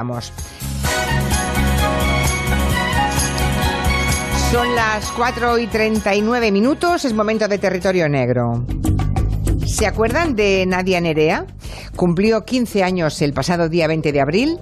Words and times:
Vamos. 0.00 0.32
Son 4.50 4.74
las 4.74 5.12
4 5.12 5.58
y 5.58 5.66
39 5.66 6.50
minutos, 6.50 7.04
es 7.04 7.12
momento 7.12 7.46
de 7.46 7.58
territorio 7.58 8.08
negro. 8.08 8.64
¿Se 9.66 9.86
acuerdan 9.86 10.34
de 10.34 10.64
Nadia 10.64 11.02
Nerea? 11.02 11.44
Cumplió 11.96 12.46
15 12.46 12.82
años 12.82 13.20
el 13.20 13.34
pasado 13.34 13.68
día 13.68 13.86
20 13.88 14.10
de 14.10 14.20
abril 14.22 14.58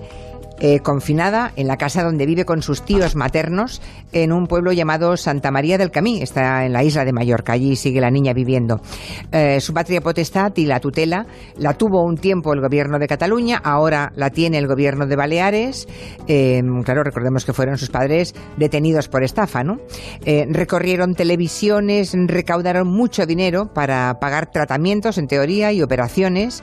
eh, 0.60 0.80
confinada 0.80 1.52
en 1.54 1.68
la 1.68 1.77
casa 1.77 2.02
donde 2.02 2.27
vive 2.27 2.45
con 2.45 2.62
sus 2.62 2.82
tíos 2.82 3.14
maternos 3.14 3.80
en 4.12 4.32
un 4.32 4.48
pueblo 4.48 4.73
llamado 4.73 5.16
Santa 5.16 5.52
María 5.52 5.79
del 5.79 5.92
Camí. 5.92 6.20
Está 6.20 6.64
en 6.64 6.73
la 6.73 6.82
isla 6.82 7.04
de 7.04 7.12
Mallorca. 7.12 7.52
Allí 7.52 7.77
sigue 7.77 8.00
la 8.00 8.11
niña 8.11 8.32
viviendo. 8.32 8.80
Eh, 9.30 9.60
su 9.60 9.73
patria 9.73 10.00
potestad 10.00 10.52
y 10.56 10.66
la 10.66 10.80
tutela 10.80 11.27
la 11.59 11.74
tuvo 11.74 12.02
un 12.02 12.16
tiempo 12.16 12.52
el 12.52 12.60
gobierno 12.60 12.98
de 12.98 13.06
Cataluña, 13.06 13.60
ahora 13.62 14.12
la 14.16 14.30
tiene 14.30 14.59
el 14.59 14.66
gobierno 14.66 15.06
de 15.06 15.14
Baleares. 15.14 15.86
Eh, 16.27 16.61
claro, 16.84 17.04
recordemos 17.04 17.45
que 17.45 17.52
fueron 17.52 17.78
sus 17.78 17.91
padres 17.91 18.34
detenidos 18.56 19.09
por 19.09 19.22
estafa, 19.22 19.62
¿no? 19.62 19.77
recorrieron 20.50 21.14
televisiones, 21.14 22.14
recaudaron 22.27 22.88
mucho 22.88 23.27
dinero 23.27 23.72
para 23.72 24.19
pagar 24.20 24.50
tratamientos, 24.50 25.19
en 25.19 25.27
teoría, 25.27 25.72
y 25.72 25.83
operaciones, 25.83 26.62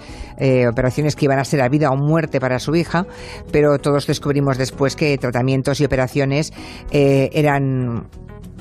operaciones 0.70 1.16
que 1.16 1.26
iban 1.26 1.40
a 1.40 1.46
ser 1.46 1.62
a 1.62 1.70
vida 1.70 1.90
o 1.92 1.98
muerte 1.98 2.40
para 2.40 2.60
su 2.60 2.76
hija, 2.76 3.06
pero 3.52 3.78
todos 3.86 4.08
descubrimos 4.08 4.58
después 4.58 4.96
que 4.96 5.16
tratamientos 5.20 5.80
y 5.80 5.86
operaciones 5.86 6.52
eh, 6.90 7.30
eran 7.34 8.08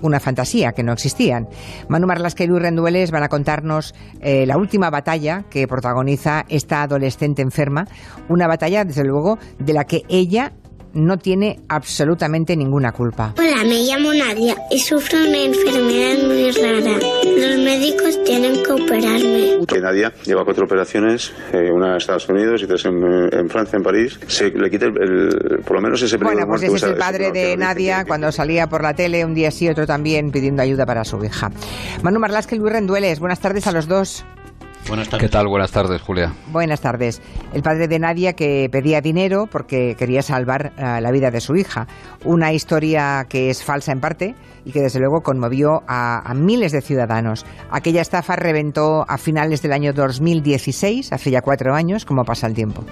una 0.02 0.20
fantasía, 0.20 0.72
que 0.72 0.82
no 0.82 0.92
existían. 0.92 1.48
Manu 1.88 2.06
Marlasca 2.06 2.44
y 2.44 2.46
Luis 2.46 2.60
Rendueles 2.60 3.10
van 3.10 3.22
a 3.22 3.30
contarnos 3.30 3.94
eh, 4.20 4.44
la 4.44 4.58
última 4.58 4.90
batalla 4.90 5.44
que 5.48 5.66
protagoniza 5.66 6.44
esta 6.50 6.82
adolescente 6.82 7.40
enferma, 7.40 7.86
una 8.28 8.46
batalla, 8.46 8.84
desde 8.84 9.02
luego, 9.02 9.38
de 9.58 9.72
la 9.72 9.84
que 9.84 10.02
ella 10.10 10.52
no 10.94 11.18
tiene 11.18 11.60
absolutamente 11.68 12.56
ninguna 12.56 12.92
culpa. 12.92 13.34
Hola, 13.38 13.64
me 13.64 13.82
llamo 13.84 14.12
Nadia 14.12 14.56
y 14.70 14.78
sufro 14.78 15.18
una 15.18 15.38
enfermedad 15.38 16.26
muy 16.26 16.50
rara. 16.50 16.98
Los 17.24 17.58
médicos 17.58 18.22
tienen 18.24 18.62
que 18.62 18.72
operarme. 18.72 19.58
Nadia 19.80 20.12
lleva 20.24 20.44
cuatro 20.44 20.64
operaciones, 20.64 21.32
eh, 21.52 21.70
una 21.70 21.90
en 21.90 21.96
Estados 21.96 22.28
Unidos 22.28 22.62
y 22.62 22.66
tres 22.66 22.84
en, 22.86 23.48
Francia, 23.48 23.76
en 23.76 23.82
París. 23.82 24.18
Se 24.26 24.50
le 24.50 24.70
quita 24.70 24.86
el, 24.86 25.60
por 25.64 25.76
lo 25.76 25.82
menos 25.82 26.00
ese 26.02 26.16
Bueno, 26.16 26.46
pues 26.46 26.62
ese 26.62 26.76
es 26.76 26.82
el 26.84 26.96
padre 26.96 27.32
de 27.32 27.56
Nadia 27.56 28.04
cuando 28.06 28.30
salía 28.32 28.66
por 28.66 28.82
la 28.82 28.94
tele 28.94 29.24
un 29.24 29.34
día 29.34 29.50
sí, 29.50 29.68
otro 29.68 29.86
también 29.86 30.30
pidiendo 30.30 30.62
ayuda 30.62 30.86
para 30.86 31.04
su 31.04 31.22
hija. 31.24 31.50
Manu 32.02 32.20
Marlasque 32.20 32.56
y 32.56 32.58
Luis 32.58 32.72
Rendueles, 32.72 33.20
buenas 33.20 33.40
tardes 33.40 33.66
a 33.66 33.72
los 33.72 33.86
dos. 33.88 34.24
Buenas 34.86 35.08
tardes. 35.08 35.26
¿Qué 35.26 35.32
tal? 35.32 35.48
Buenas 35.48 35.72
tardes, 35.72 36.02
Julia. 36.02 36.32
Buenas 36.52 36.80
tardes. 36.80 37.22
El 37.54 37.62
padre 37.62 37.88
de 37.88 37.98
Nadia 37.98 38.34
que 38.34 38.68
pedía 38.70 39.00
dinero 39.00 39.46
porque 39.50 39.96
quería 39.98 40.22
salvar 40.22 40.72
eh, 40.76 41.00
la 41.00 41.10
vida 41.10 41.30
de 41.30 41.40
su 41.40 41.56
hija. 41.56 41.86
Una 42.24 42.52
historia 42.52 43.24
que 43.28 43.48
es 43.48 43.64
falsa 43.64 43.92
en 43.92 44.00
parte 44.00 44.34
y 44.64 44.72
que 44.72 44.80
desde 44.80 44.98
luego 44.98 45.20
conmovió 45.22 45.82
a, 45.86 46.32
miles 46.34 46.72
de 46.72 46.80
ciudadanos. 46.80 47.44
Aquella 47.70 48.00
estafa 48.00 48.36
reventó 48.36 49.04
a 49.06 49.18
finales 49.18 49.62
del 49.62 49.72
año 49.72 49.92
2016, 49.92 51.12
hace 51.12 51.30
ya 51.30 51.42
cuatro 51.42 51.74
años, 51.74 52.04
como 52.04 52.24
pasa 52.24 52.46
el 52.46 52.54
tiempo. 52.54 52.84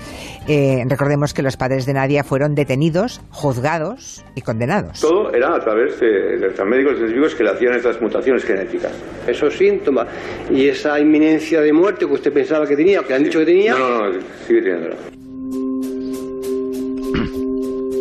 Eh, 0.46 0.84
recordemos 0.86 1.34
que 1.34 1.42
los 1.42 1.56
padres 1.56 1.86
de 1.86 1.94
Nadia 1.94 2.24
fueron 2.24 2.54
detenidos, 2.54 3.20
juzgados 3.30 4.24
y 4.34 4.42
condenados. 4.42 5.00
Todo 5.00 5.32
era 5.32 5.54
a 5.54 5.60
través 5.60 5.98
de, 5.98 6.36
los 6.38 6.66
médicos 6.66 6.96
científicos 6.96 7.34
que 7.34 7.44
le 7.44 7.50
hacían 7.50 7.74
estas 7.74 8.00
mutaciones 8.00 8.44
genéticas. 8.44 8.92
Esos 9.26 9.56
síntomas 9.56 10.06
y 10.50 10.68
esa 10.68 11.00
inminencia 11.00 11.60
de 11.60 11.70
muerte 11.82 12.06
que 12.06 12.12
usted 12.12 12.32
pensaba 12.32 12.66
que 12.66 12.76
tenía, 12.76 13.02
que 13.02 13.14
han 13.14 13.24
dicho 13.24 13.40
que 13.40 13.46
tenía. 13.46 13.74
No, 13.74 13.88
no, 13.88 14.12
no 14.12 14.20
sigue 14.46 14.62
teniéndola. 14.62 14.96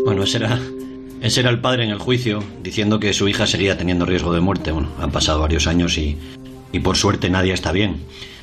Bueno, 0.03 0.25
será 0.25 0.59
ese 1.21 1.41
era 1.41 1.51
el 1.51 1.59
padre 1.59 1.83
en 1.83 1.91
el 1.91 1.99
juicio, 1.99 2.43
diciendo 2.63 2.99
que 2.99 3.13
su 3.13 3.27
hija 3.27 3.45
seguía 3.45 3.77
teniendo 3.77 4.07
riesgo 4.07 4.33
de 4.33 4.39
muerte. 4.39 4.71
Bueno, 4.71 4.89
han 4.99 5.11
pasado 5.11 5.39
varios 5.39 5.67
años 5.67 5.95
y, 5.99 6.17
y 6.71 6.79
por 6.79 6.97
suerte 6.97 7.29
nadie 7.29 7.53
está 7.53 7.71
bien. 7.71 7.97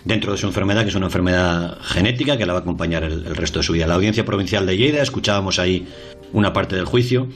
Dentro 0.05 0.31
de 0.31 0.39
su 0.39 0.47
enfermedad, 0.47 0.85
que 0.85 0.91
es 0.91 0.95
una 0.95 1.07
enfermedad 1.07 1.77
genética 1.83 2.39
que 2.39 2.47
la 2.47 2.53
va 2.53 2.61
a 2.61 2.63
acompañar 2.63 3.03
el, 3.03 3.35
resto 3.35 3.59
de 3.59 3.65
su 3.65 3.73
vida. 3.73 3.89
La 3.89 3.95
audiencia 3.95 4.25
provincial 4.25 4.65
de 4.65 4.77
Lleida, 4.77 5.03
escuchábamos 5.03 5.59
ahí 5.59 5.89
una 6.33 6.53
parte 6.53 6.77
del 6.77 6.85
juicio, 6.85 7.27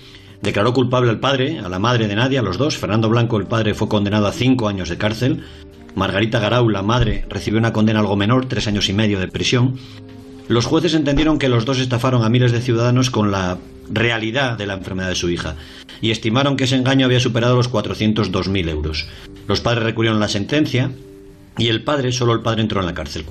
declaró 0.42 0.74
culpable 0.74 1.10
al 1.10 1.20
padre, 1.20 1.60
a 1.60 1.68
la 1.68 1.78
madre 1.78 2.08
de 2.08 2.16
Nadia, 2.16 2.40
a 2.40 2.42
los 2.42 2.58
dos. 2.58 2.76
Fernando 2.76 3.08
Blanco, 3.08 3.38
el 3.38 3.46
padre, 3.46 3.74
fue 3.74 3.88
condenado 3.88 4.26
a 4.26 4.32
cinco 4.32 4.68
años 4.68 4.88
de 4.88 4.98
cárcel. 4.98 5.44
Margarita 5.94 6.40
Garau, 6.40 6.68
la 6.68 6.82
madre, 6.82 7.24
recibió 7.28 7.58
una 7.58 7.72
condena 7.72 8.00
algo 8.00 8.16
menor, 8.16 8.46
tres 8.46 8.66
años 8.66 8.88
y 8.88 8.92
medio 8.92 9.20
de 9.20 9.28
prisión. 9.28 9.76
Los 10.48 10.66
jueces 10.66 10.94
entendieron 10.94 11.38
que 11.38 11.48
los 11.48 11.64
dos 11.64 11.78
estafaron 11.78 12.24
a 12.24 12.28
miles 12.28 12.52
de 12.52 12.60
ciudadanos 12.60 13.10
con 13.10 13.30
la 13.30 13.58
realidad 13.90 14.58
de 14.58 14.66
la 14.66 14.74
enfermedad 14.74 15.08
de 15.08 15.14
su 15.14 15.30
hija 15.30 15.56
y 16.00 16.10
estimaron 16.10 16.56
que 16.56 16.64
ese 16.64 16.76
engaño 16.76 17.06
había 17.06 17.20
superado 17.20 17.56
los 17.56 17.70
402.000 17.70 18.68
euros. 18.68 19.06
Los 19.46 19.60
padres 19.60 19.84
recurrieron 19.84 20.20
la 20.20 20.28
sentencia 20.28 20.90
y 21.56 21.68
el 21.68 21.84
padre, 21.84 22.10
solo 22.12 22.32
el 22.32 22.40
padre 22.40 22.62
entró 22.62 22.80
en 22.80 22.86
la 22.86 22.94
cárcel 22.94 23.24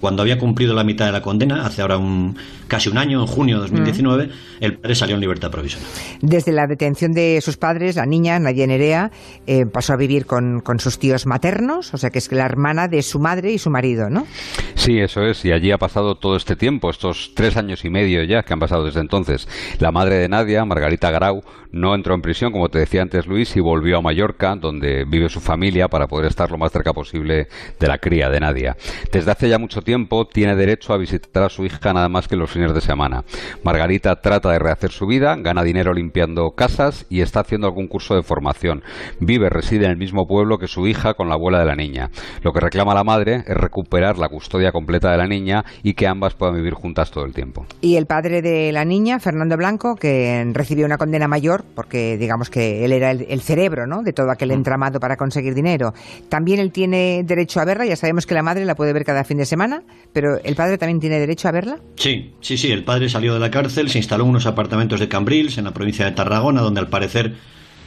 cuando 0.00 0.22
había 0.22 0.38
cumplido 0.38 0.74
la 0.74 0.84
mitad 0.84 1.06
de 1.06 1.12
la 1.12 1.22
condena, 1.22 1.64
hace 1.66 1.82
ahora 1.82 1.98
un, 1.98 2.36
casi 2.68 2.88
un 2.88 2.98
año, 2.98 3.20
en 3.20 3.26
junio 3.26 3.56
de 3.56 3.62
2019, 3.62 4.26
mm. 4.26 4.30
el 4.60 4.78
padre 4.78 4.94
salió 4.94 5.14
en 5.14 5.20
libertad 5.20 5.50
provisional. 5.50 5.88
Desde 6.20 6.52
la 6.52 6.66
detención 6.66 7.12
de 7.12 7.40
sus 7.40 7.56
padres, 7.56 7.96
la 7.96 8.06
niña, 8.06 8.38
Nadia 8.38 8.66
Nerea, 8.66 9.10
eh, 9.46 9.64
pasó 9.66 9.94
a 9.94 9.96
vivir 9.96 10.26
con, 10.26 10.62
sus 10.78 10.98
tíos 10.98 11.26
maternos, 11.26 11.94
o 11.94 11.96
sea 11.96 12.10
que 12.10 12.18
es 12.18 12.30
la 12.32 12.44
hermana 12.44 12.88
de 12.88 13.02
su 13.02 13.18
madre 13.18 13.52
y 13.52 13.58
su 13.58 13.70
marido, 13.70 14.10
¿no? 14.10 14.26
Sí, 14.74 14.98
eso 14.98 15.22
es, 15.22 15.44
y 15.44 15.52
allí 15.52 15.70
ha 15.72 15.78
pasado 15.78 16.16
todo 16.16 16.36
este 16.36 16.54
tiempo, 16.54 16.90
estos 16.90 17.32
tres 17.34 17.56
años 17.56 17.84
y 17.84 17.90
medio 17.90 18.22
ya 18.24 18.42
que 18.42 18.52
han 18.52 18.60
pasado 18.60 18.84
desde 18.84 19.00
entonces. 19.00 19.48
La 19.78 19.90
madre 19.90 20.16
de 20.16 20.28
Nadia, 20.28 20.64
Margarita 20.64 21.10
Garau, 21.10 21.42
no 21.72 21.94
entró 21.94 22.14
en 22.14 22.22
prisión, 22.22 22.52
como 22.52 22.68
te 22.68 22.78
decía 22.78 23.02
antes 23.02 23.26
Luis, 23.26 23.56
y 23.56 23.60
volvió 23.60 23.98
a 23.98 24.02
Mallorca, 24.02 24.54
donde 24.56 25.04
vive 25.04 25.28
su 25.28 25.40
familia, 25.40 25.88
para 25.88 26.06
poder 26.06 26.26
estar 26.26 26.50
lo 26.50 26.58
más 26.58 26.72
cerca 26.72 26.92
posible 26.92 27.48
de 27.78 27.86
la 27.86 27.98
cría 27.98 28.28
de 28.28 28.40
Nadia. 28.40 28.76
Desde 29.12 29.30
hace 29.30 29.48
ya 29.48 29.58
mucho 29.58 29.82
tiempo 29.86 30.26
tiene 30.26 30.54
derecho 30.54 30.92
a 30.92 30.98
visitar 30.98 31.44
a 31.44 31.48
su 31.48 31.64
hija 31.64 31.94
nada 31.94 32.10
más 32.10 32.28
que 32.28 32.36
los 32.36 32.50
fines 32.50 32.74
de 32.74 32.82
semana. 32.82 33.24
Margarita 33.62 34.20
trata 34.20 34.50
de 34.50 34.58
rehacer 34.58 34.90
su 34.90 35.06
vida, 35.06 35.34
gana 35.36 35.62
dinero 35.62 35.94
limpiando 35.94 36.50
casas 36.50 37.06
y 37.08 37.22
está 37.22 37.40
haciendo 37.40 37.66
algún 37.66 37.86
curso 37.86 38.14
de 38.14 38.22
formación. 38.22 38.82
Vive, 39.20 39.48
reside 39.48 39.86
en 39.86 39.92
el 39.92 39.96
mismo 39.96 40.26
pueblo 40.26 40.58
que 40.58 40.66
su 40.66 40.86
hija 40.86 41.14
con 41.14 41.28
la 41.28 41.36
abuela 41.36 41.60
de 41.60 41.66
la 41.66 41.76
niña. 41.76 42.10
Lo 42.42 42.52
que 42.52 42.60
reclama 42.60 42.92
la 42.92 43.04
madre 43.04 43.44
es 43.46 43.56
recuperar 43.56 44.18
la 44.18 44.28
custodia 44.28 44.72
completa 44.72 45.10
de 45.10 45.16
la 45.16 45.26
niña 45.26 45.64
y 45.82 45.94
que 45.94 46.06
ambas 46.06 46.34
puedan 46.34 46.56
vivir 46.56 46.74
juntas 46.74 47.10
todo 47.10 47.24
el 47.24 47.32
tiempo. 47.32 47.64
Y 47.80 47.96
el 47.96 48.06
padre 48.06 48.42
de 48.42 48.72
la 48.72 48.84
niña, 48.84 49.20
Fernando 49.20 49.56
Blanco, 49.56 49.94
que 49.94 50.44
recibió 50.52 50.84
una 50.84 50.98
condena 50.98 51.28
mayor 51.28 51.64
porque 51.74 52.18
digamos 52.18 52.50
que 52.50 52.84
él 52.84 52.92
era 52.92 53.12
el, 53.12 53.40
cerebro 53.40 53.86
¿no? 53.86 54.02
de 54.02 54.12
todo 54.12 54.32
aquel 54.32 54.48
mm. 54.48 54.54
entramado 54.54 54.98
para 54.98 55.16
conseguir 55.16 55.54
dinero. 55.54 55.94
También 56.28 56.58
él 56.58 56.72
tiene 56.72 57.22
derecho 57.24 57.60
a 57.60 57.64
verla, 57.64 57.86
ya 57.86 57.94
sabemos 57.94 58.26
que 58.26 58.34
la 58.34 58.42
madre 58.42 58.64
la 58.64 58.74
puede 58.74 58.92
ver 58.92 59.04
cada 59.04 59.22
fin 59.22 59.38
de 59.38 59.46
semana, 59.46 59.75
pero 60.12 60.38
¿el 60.42 60.54
padre 60.54 60.78
también 60.78 61.00
tiene 61.00 61.18
derecho 61.18 61.48
a 61.48 61.52
verla? 61.52 61.78
Sí, 61.96 62.32
sí, 62.40 62.56
sí. 62.56 62.72
El 62.72 62.84
padre 62.84 63.08
salió 63.08 63.34
de 63.34 63.40
la 63.40 63.50
cárcel, 63.50 63.90
se 63.90 63.98
instaló 63.98 64.24
en 64.24 64.30
unos 64.30 64.46
apartamentos 64.46 65.00
de 65.00 65.08
Cambrils, 65.08 65.58
en 65.58 65.64
la 65.64 65.72
provincia 65.72 66.04
de 66.04 66.12
Tarragona, 66.12 66.62
donde 66.62 66.80
al 66.80 66.88
parecer 66.88 67.34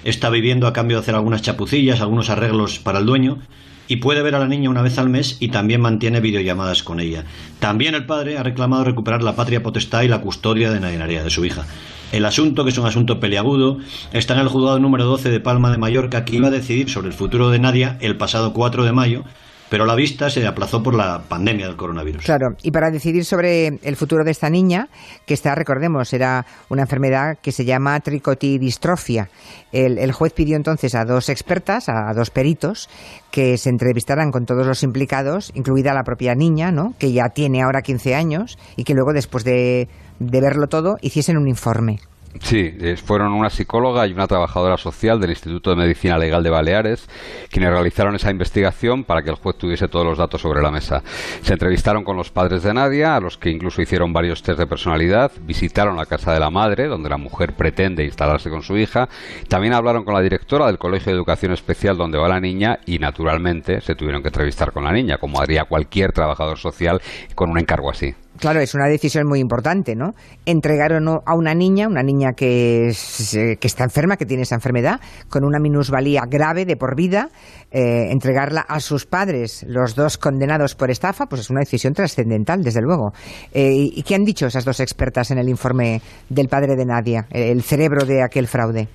está 0.03 0.29
viviendo 0.29 0.67
a 0.67 0.73
cambio 0.73 0.97
de 0.97 1.01
hacer 1.01 1.15
algunas 1.15 1.41
chapucillas, 1.41 2.01
algunos 2.01 2.29
arreglos 2.29 2.79
para 2.79 2.99
el 2.99 3.05
dueño, 3.05 3.39
y 3.87 3.97
puede 3.97 4.21
ver 4.21 4.35
a 4.35 4.39
la 4.39 4.47
niña 4.47 4.69
una 4.69 4.83
vez 4.83 4.99
al 4.99 5.09
mes 5.09 5.37
y 5.39 5.49
también 5.49 5.81
mantiene 5.81 6.21
videollamadas 6.21 6.83
con 6.83 6.99
ella. 6.99 7.25
También 7.59 7.95
el 7.95 8.05
padre 8.05 8.37
ha 8.37 8.43
reclamado 8.43 8.83
recuperar 8.83 9.23
la 9.23 9.35
patria 9.35 9.63
potestad 9.63 10.03
y 10.03 10.07
la 10.07 10.21
custodia 10.21 10.71
de 10.71 10.79
Nadia 10.79 11.23
de 11.23 11.29
su 11.31 11.43
hija. 11.43 11.65
El 12.11 12.25
asunto, 12.25 12.63
que 12.63 12.69
es 12.69 12.77
un 12.77 12.85
asunto 12.85 13.19
peliagudo, 13.19 13.77
está 14.13 14.35
en 14.35 14.41
el 14.41 14.47
juzgado 14.47 14.79
número 14.79 15.05
12 15.05 15.29
de 15.29 15.39
Palma 15.39 15.71
de 15.71 15.77
Mallorca, 15.77 16.25
que 16.25 16.35
iba 16.35 16.47
a 16.47 16.51
decidir 16.51 16.89
sobre 16.89 17.07
el 17.07 17.13
futuro 17.13 17.49
de 17.49 17.59
Nadia 17.59 17.97
el 18.01 18.15
pasado 18.15 18.53
4 18.53 18.83
de 18.83 18.91
mayo, 18.91 19.23
pero 19.69 19.85
la 19.85 19.95
vista 19.95 20.29
se 20.29 20.45
aplazó 20.45 20.81
por 20.81 20.95
la 20.95 21.21
pandemia 21.27 21.67
del 21.67 21.75
coronavirus. 21.75 22.25
Claro, 22.25 22.55
y 22.63 22.71
para 22.71 22.89
decidir 22.89 23.25
sobre 23.25 23.67
el 23.67 23.95
futuro 23.95 24.23
de 24.23 24.31
esta 24.31 24.49
niña, 24.49 24.89
que 25.25 25.33
está, 25.33 25.55
recordemos, 25.55 26.11
era 26.13 26.45
una 26.69 26.83
enfermedad 26.83 27.37
que 27.41 27.51
se 27.51 27.65
llama 27.65 27.99
tricotidistrofia. 27.99 29.29
El, 29.71 30.11
juez 30.11 30.33
pidió 30.33 30.55
entonces 30.55 30.95
a 30.95 31.05
dos 31.05 31.29
expertas, 31.29 31.89
a, 31.89 32.11
dos 32.13 32.31
peritos, 32.31 32.89
que 33.31 33.57
se 33.57 33.69
entrevistaran 33.69 34.31
con 34.31 34.45
todos 34.45 34.65
los 34.65 34.81
implicados, 34.83 35.51
incluida 35.53 35.93
la 35.93 36.03
propia 36.03 36.33
niña, 36.33 36.71
¿no? 36.71 36.95
que 36.97 37.11
ya 37.11 37.29
tiene 37.29 37.61
ahora 37.61 37.81
15 37.81 38.15
años, 38.15 38.57
y 38.75 38.83
que 38.83 38.95
luego, 38.95 39.13
después 39.13 39.43
de, 39.43 39.87
de 40.19 40.41
verlo 40.41 40.67
todo, 40.67 40.97
hiciesen 41.01 41.37
un 41.37 41.47
informe. 41.47 41.99
Sí, 42.41 42.73
fueron 43.03 43.33
una 43.33 43.49
psicóloga 43.49 44.05
y 44.05 44.13
una 44.13 44.27
trabajadora 44.27 44.77
social 44.77 45.19
del 45.19 45.31
Instituto 45.31 45.71
de 45.71 45.75
Medicina 45.75 46.17
Legal 46.17 46.43
de 46.43 46.51
Baleares 46.51 47.09
quienes 47.49 47.71
realizaron 47.71 48.15
esa 48.15 48.29
investigación 48.29 49.03
para 49.03 49.23
que 49.23 49.31
el 49.31 49.35
juez 49.35 49.57
tuviese 49.57 49.87
todos 49.87 50.05
los 50.05 50.17
datos 50.17 50.41
sobre 50.41 50.61
la 50.61 50.69
mesa. 50.69 51.01
Se 51.41 51.53
entrevistaron 51.53 52.03
con 52.03 52.15
los 52.15 52.29
padres 52.29 52.63
de 52.63 52.73
Nadia, 52.73 53.15
a 53.15 53.19
los 53.19 53.37
que 53.37 53.49
incluso 53.49 53.81
hicieron 53.81 54.13
varios 54.13 54.43
test 54.43 54.59
de 54.59 54.67
personalidad, 54.67 55.31
visitaron 55.41 55.97
la 55.97 56.05
casa 56.05 56.31
de 56.31 56.39
la 56.39 56.51
madre, 56.51 56.87
donde 56.87 57.09
la 57.09 57.17
mujer 57.17 57.53
pretende 57.53 58.05
instalarse 58.05 58.49
con 58.49 58.61
su 58.61 58.77
hija, 58.77 59.09
también 59.47 59.73
hablaron 59.73 60.05
con 60.05 60.13
la 60.13 60.21
directora 60.21 60.67
del 60.67 60.77
Colegio 60.77 61.11
de 61.11 61.17
Educación 61.17 61.51
Especial 61.51 61.97
donde 61.97 62.19
va 62.19 62.29
la 62.29 62.39
niña 62.39 62.79
y 62.85 62.99
naturalmente 62.99 63.81
se 63.81 63.95
tuvieron 63.95 64.21
que 64.21 64.29
entrevistar 64.29 64.71
con 64.71 64.83
la 64.83 64.91
niña, 64.91 65.17
como 65.17 65.41
haría 65.41 65.65
cualquier 65.65 66.11
trabajador 66.11 66.57
social 66.57 67.01
con 67.33 67.49
un 67.49 67.57
encargo 67.57 67.89
así. 67.89 68.13
Claro, 68.39 68.61
es 68.61 68.73
una 68.73 68.87
decisión 68.87 69.27
muy 69.27 69.39
importante, 69.39 69.95
¿no? 69.95 70.13
Entregar 70.45 70.93
o 70.93 71.01
no 71.01 71.21
a 71.25 71.35
una 71.35 71.53
niña, 71.53 71.87
una 71.87 72.03
niña 72.03 72.31
que, 72.35 72.87
eh, 72.89 73.57
que 73.59 73.67
está 73.67 73.83
enferma, 73.83 74.15
que 74.15 74.25
tiene 74.25 74.43
esa 74.43 74.55
enfermedad, 74.55 75.01
con 75.27 75.43
una 75.43 75.59
minusvalía 75.59 76.21
grave 76.25 76.65
de 76.65 76.77
por 76.77 76.95
vida, 76.95 77.29
eh, 77.69 78.07
entregarla 78.11 78.61
a 78.61 78.79
sus 78.79 79.05
padres, 79.05 79.65
los 79.67 79.93
dos 79.95 80.17
condenados 80.17 80.75
por 80.75 80.89
estafa, 80.89 81.25
pues 81.25 81.41
es 81.41 81.49
una 81.49 81.59
decisión 81.59 81.93
trascendental, 81.93 82.63
desde 82.63 82.81
luego. 82.81 83.11
Eh, 83.53 83.73
¿Y 83.73 84.03
qué 84.03 84.15
han 84.15 84.23
dicho 84.23 84.47
esas 84.47 84.63
dos 84.63 84.79
expertas 84.79 85.31
en 85.31 85.37
el 85.37 85.49
informe 85.49 86.01
del 86.29 86.47
padre 86.47 86.77
de 86.77 86.85
Nadia, 86.85 87.27
el 87.31 87.61
cerebro 87.61 88.05
de 88.05 88.23
aquel 88.23 88.47
fraude? 88.47 88.87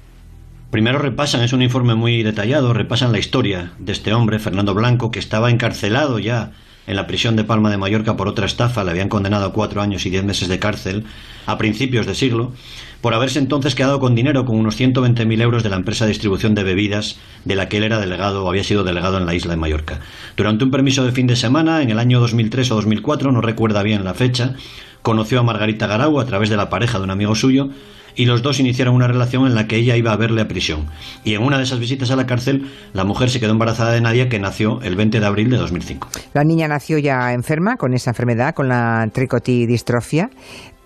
Primero 0.70 0.98
repasan, 0.98 1.42
es 1.42 1.52
un 1.52 1.62
informe 1.62 1.94
muy 1.94 2.22
detallado, 2.22 2.72
repasan 2.72 3.12
la 3.12 3.18
historia 3.18 3.72
de 3.78 3.92
este 3.92 4.14
hombre, 4.14 4.38
Fernando 4.38 4.74
Blanco, 4.74 5.10
que 5.10 5.18
estaba 5.18 5.50
encarcelado 5.50 6.18
ya 6.18 6.50
en 6.86 6.96
la 6.96 7.06
prisión 7.06 7.36
de 7.36 7.44
Palma 7.44 7.70
de 7.70 7.76
Mallorca 7.76 8.16
por 8.16 8.28
otra 8.28 8.46
estafa, 8.46 8.84
le 8.84 8.90
habían 8.90 9.08
condenado 9.08 9.46
a 9.46 9.52
cuatro 9.52 9.80
años 9.80 10.04
y 10.06 10.10
diez 10.10 10.24
meses 10.24 10.48
de 10.48 10.58
cárcel 10.58 11.04
a 11.46 11.58
principios 11.58 12.06
de 12.06 12.14
siglo, 12.14 12.52
por 13.00 13.14
haberse 13.14 13.38
entonces 13.38 13.74
quedado 13.74 14.00
con 14.00 14.14
dinero, 14.14 14.46
con 14.46 14.56
unos 14.56 14.80
120.000 14.80 15.42
euros 15.42 15.62
de 15.62 15.68
la 15.68 15.76
empresa 15.76 16.04
de 16.04 16.10
distribución 16.10 16.54
de 16.54 16.62
bebidas 16.62 17.18
de 17.44 17.54
la 17.54 17.68
que 17.68 17.76
él 17.76 17.84
era 17.84 18.00
delegado 18.00 18.44
o 18.44 18.48
había 18.48 18.64
sido 18.64 18.84
delegado 18.84 19.18
en 19.18 19.26
la 19.26 19.34
isla 19.34 19.50
de 19.50 19.58
Mallorca. 19.58 20.00
Durante 20.36 20.64
un 20.64 20.70
permiso 20.70 21.04
de 21.04 21.12
fin 21.12 21.26
de 21.26 21.36
semana, 21.36 21.82
en 21.82 21.90
el 21.90 21.98
año 21.98 22.20
2003 22.20 22.70
o 22.70 22.76
2004, 22.76 23.32
no 23.32 23.40
recuerda 23.40 23.82
bien 23.82 24.04
la 24.04 24.14
fecha, 24.14 24.54
conoció 25.02 25.40
a 25.40 25.42
Margarita 25.42 25.86
Garau 25.86 26.18
a 26.18 26.24
través 26.24 26.48
de 26.48 26.56
la 26.56 26.70
pareja 26.70 26.98
de 26.98 27.04
un 27.04 27.10
amigo 27.10 27.34
suyo, 27.34 27.68
y 28.16 28.26
los 28.26 28.42
dos 28.42 28.60
iniciaron 28.60 28.94
una 28.94 29.06
relación 29.06 29.46
en 29.46 29.54
la 29.54 29.66
que 29.66 29.76
ella 29.76 29.96
iba 29.96 30.12
a 30.12 30.16
verle 30.16 30.42
a 30.42 30.48
prisión. 30.48 30.86
Y 31.24 31.34
en 31.34 31.42
una 31.42 31.58
de 31.58 31.64
esas 31.64 31.78
visitas 31.78 32.10
a 32.10 32.16
la 32.16 32.26
cárcel, 32.26 32.70
la 32.92 33.04
mujer 33.04 33.30
se 33.30 33.40
quedó 33.40 33.52
embarazada 33.52 33.92
de 33.92 34.00
Nadia, 34.00 34.28
que 34.28 34.38
nació 34.38 34.80
el 34.82 34.96
20 34.96 35.20
de 35.20 35.26
abril 35.26 35.50
de 35.50 35.56
2005. 35.56 36.08
La 36.32 36.44
niña 36.44 36.68
nació 36.68 36.98
ya 36.98 37.32
enferma 37.32 37.76
con 37.76 37.94
esa 37.94 38.10
enfermedad, 38.10 38.54
con 38.54 38.68
la 38.68 39.08
tricotidistrofia. 39.12 40.30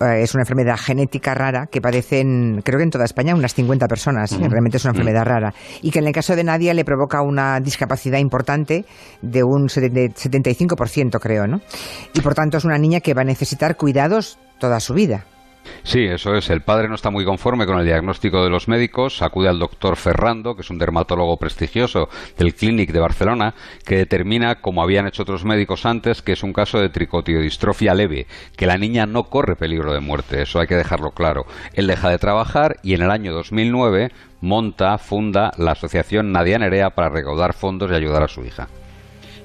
Eh, 0.01 0.23
es 0.23 0.33
una 0.33 0.43
enfermedad 0.43 0.77
genética 0.77 1.33
rara 1.33 1.67
que 1.69 1.81
padecen, 1.81 2.61
creo 2.63 2.77
que 2.77 2.83
en 2.83 2.89
toda 2.89 3.05
España, 3.05 3.35
unas 3.35 3.53
50 3.53 3.87
personas. 3.87 4.31
Realmente 4.39 4.77
es 4.77 4.85
una 4.85 4.91
enfermedad 4.91 5.25
rara. 5.25 5.53
Y 5.81 5.91
que 5.91 5.99
en 5.99 6.07
el 6.07 6.13
caso 6.13 6.35
de 6.35 6.43
Nadia 6.43 6.73
le 6.73 6.85
provoca 6.85 7.21
una 7.21 7.59
discapacidad 7.59 8.19
importante 8.19 8.85
de 9.21 9.43
un 9.43 9.67
75%, 9.67 11.19
creo, 11.19 11.47
¿no? 11.47 11.61
Y 12.13 12.21
por 12.21 12.33
tanto 12.33 12.57
es 12.57 12.65
una 12.65 12.77
niña 12.77 13.01
que 13.01 13.13
va 13.13 13.21
a 13.21 13.25
necesitar 13.25 13.75
cuidados 13.75 14.39
toda 14.59 14.79
su 14.79 14.93
vida. 14.93 15.25
Sí, 15.83 16.03
eso 16.03 16.35
es. 16.35 16.49
El 16.49 16.61
padre 16.61 16.87
no 16.87 16.95
está 16.95 17.09
muy 17.09 17.25
conforme 17.25 17.65
con 17.65 17.79
el 17.79 17.85
diagnóstico 17.85 18.43
de 18.43 18.49
los 18.49 18.67
médicos. 18.67 19.21
Acude 19.21 19.49
al 19.49 19.59
doctor 19.59 19.95
Ferrando, 19.95 20.55
que 20.55 20.61
es 20.61 20.69
un 20.69 20.77
dermatólogo 20.77 21.37
prestigioso 21.37 22.09
del 22.37 22.53
Clínic 22.53 22.91
de 22.91 22.99
Barcelona, 22.99 23.53
que 23.85 23.97
determina, 23.97 24.61
como 24.61 24.83
habían 24.83 25.07
hecho 25.07 25.23
otros 25.23 25.45
médicos 25.45 25.85
antes, 25.85 26.21
que 26.21 26.33
es 26.33 26.43
un 26.43 26.53
caso 26.53 26.79
de 26.79 26.89
tricotiodistrofia 26.89 27.93
leve, 27.93 28.27
que 28.55 28.67
la 28.67 28.77
niña 28.77 29.05
no 29.05 29.23
corre 29.23 29.55
peligro 29.55 29.93
de 29.93 29.99
muerte. 29.99 30.41
Eso 30.41 30.59
hay 30.59 30.67
que 30.67 30.75
dejarlo 30.75 31.11
claro. 31.11 31.45
Él 31.73 31.87
deja 31.87 32.09
de 32.09 32.17
trabajar 32.17 32.77
y 32.83 32.93
en 32.93 33.01
el 33.01 33.11
año 33.11 33.33
2009 33.33 34.11
monta, 34.41 34.97
funda 34.97 35.51
la 35.57 35.71
asociación 35.71 36.31
Nadia 36.31 36.59
Nerea 36.59 36.91
para 36.91 37.09
recaudar 37.09 37.53
fondos 37.53 37.91
y 37.91 37.95
ayudar 37.95 38.23
a 38.23 38.27
su 38.27 38.45
hija. 38.45 38.67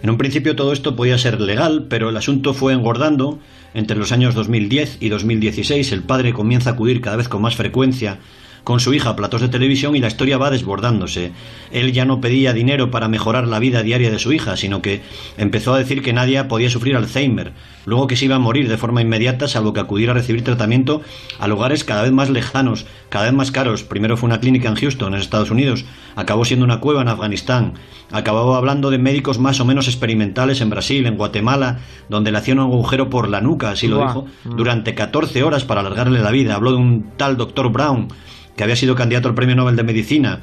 En 0.03 0.11
un 0.11 0.19
principio 0.19 0.55
todo 0.55 0.73
esto 0.73 0.97
podía 0.97 1.17
ser 1.17 1.41
legal, 1.41 1.87
pero 1.89 2.11
el 2.11 2.17
asunto 2.17 2.53
fue 2.53 2.75
engordando 2.75 3.39
entre 3.75 3.97
los 3.97 4.13
años 4.13 4.35
2010 4.35 4.99
y 5.01 5.09
2016 5.09 5.93
el 5.93 6.03
padre 6.03 6.33
comienza 6.33 6.71
a 6.71 6.73
acudir 6.73 7.01
cada 7.01 7.17
vez 7.17 7.29
con 7.29 7.43
más 7.43 7.57
frecuencia 7.57 8.19
con 8.65 8.81
su 8.81 8.95
hija 8.95 9.15
platos 9.15 9.43
de 9.43 9.49
televisión 9.49 9.95
y 9.95 10.01
la 10.01 10.09
historia 10.09 10.39
va 10.39 10.51
desbordándose. 10.51 11.33
Él 11.71 11.93
ya 11.93 12.07
no 12.07 12.21
pedía 12.21 12.55
dinero 12.55 12.91
para 12.91 13.09
mejorar 13.09 13.47
la 13.47 13.59
vida 13.59 13.83
diaria 13.83 14.11
de 14.11 14.19
su 14.19 14.33
hija, 14.33 14.57
sino 14.57 14.83
que 14.83 15.03
empezó 15.37 15.75
a 15.75 15.79
decir 15.79 16.03
que 16.03 16.15
Nadia 16.15 16.49
podía 16.49 16.71
sufrir 16.71 16.97
Alzheimer, 16.97 17.53
luego 17.85 18.07
que 18.07 18.17
se 18.17 18.25
iba 18.25 18.37
a 18.37 18.41
morir 18.41 18.69
de 18.69 18.79
forma 18.79 19.03
inmediata 19.03 19.49
salvo 19.49 19.75
que 19.75 19.81
acudiera 19.81 20.13
a 20.13 20.15
recibir 20.15 20.43
tratamiento 20.43 21.03
a 21.39 21.47
lugares 21.47 21.85
cada 21.85 22.03
vez 22.03 22.13
más 22.13 22.31
lejanos, 22.31 22.87
cada 23.11 23.27
vez 23.27 23.35
más 23.35 23.51
caros. 23.51 23.85
Primero 23.85 24.17
fue 24.17 24.29
una 24.29 24.41
clínica 24.41 24.69
en 24.69 24.77
Houston, 24.77 25.15
en 25.15 25.21
Estados 25.21 25.51
Unidos, 25.51 25.85
acabó 26.17 26.47
siendo 26.47 26.65
una 26.65 26.81
cueva 26.81 27.03
en 27.03 27.09
Afganistán, 27.09 27.75
acababa 28.13 28.57
hablando 28.57 28.91
de 28.91 28.99
médicos 28.99 29.39
más 29.39 29.61
o 29.61 29.67
menos 29.67 29.89
experimentales 29.89 30.63
en 30.63 30.71
Brasil, 30.71 31.07
en 31.07 31.17
Guatemala, 31.17 31.81
donde 32.09 32.33
le 32.33 32.39
hacían 32.39 32.61
un 32.61 32.73
agujero 32.73 33.11
por 33.11 33.29
la 33.29 33.43
nuca, 33.43 33.71
así 33.71 33.89
lo 33.89 33.99
dijo, 33.99 34.27
mm. 34.45 34.57
durante 34.57 34.95
14 34.95 35.43
horas 35.43 35.65
para 35.65 35.81
alargarle 35.81 36.21
la 36.21 36.31
vida. 36.31 36.55
Habló 36.55 36.71
de 36.73 36.79
un 36.79 37.05
tal 37.17 37.37
doctor 37.37 37.71
Brown, 37.71 38.09
que 38.57 38.63
había 38.63 38.77
sido 38.77 38.95
candidato 38.95 39.29
al 39.29 39.35
Premio 39.35 39.57
Nobel 39.57 39.77
de 39.77 39.83
Medicina, 39.83 40.43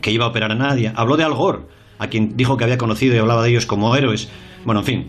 que 0.00 0.10
iba 0.10 0.24
a 0.24 0.28
operar 0.28 0.52
a 0.52 0.54
nadie. 0.54 0.92
Habló 0.94 1.16
de 1.16 1.24
Al 1.24 1.34
Gore, 1.34 1.60
a 1.98 2.08
quien 2.08 2.36
dijo 2.36 2.56
que 2.56 2.64
había 2.64 2.78
conocido 2.78 3.14
y 3.14 3.18
hablaba 3.18 3.42
de 3.42 3.50
ellos 3.50 3.66
como 3.66 3.94
héroes. 3.96 4.28
Bueno, 4.64 4.80
en 4.80 4.86
fin, 4.86 5.06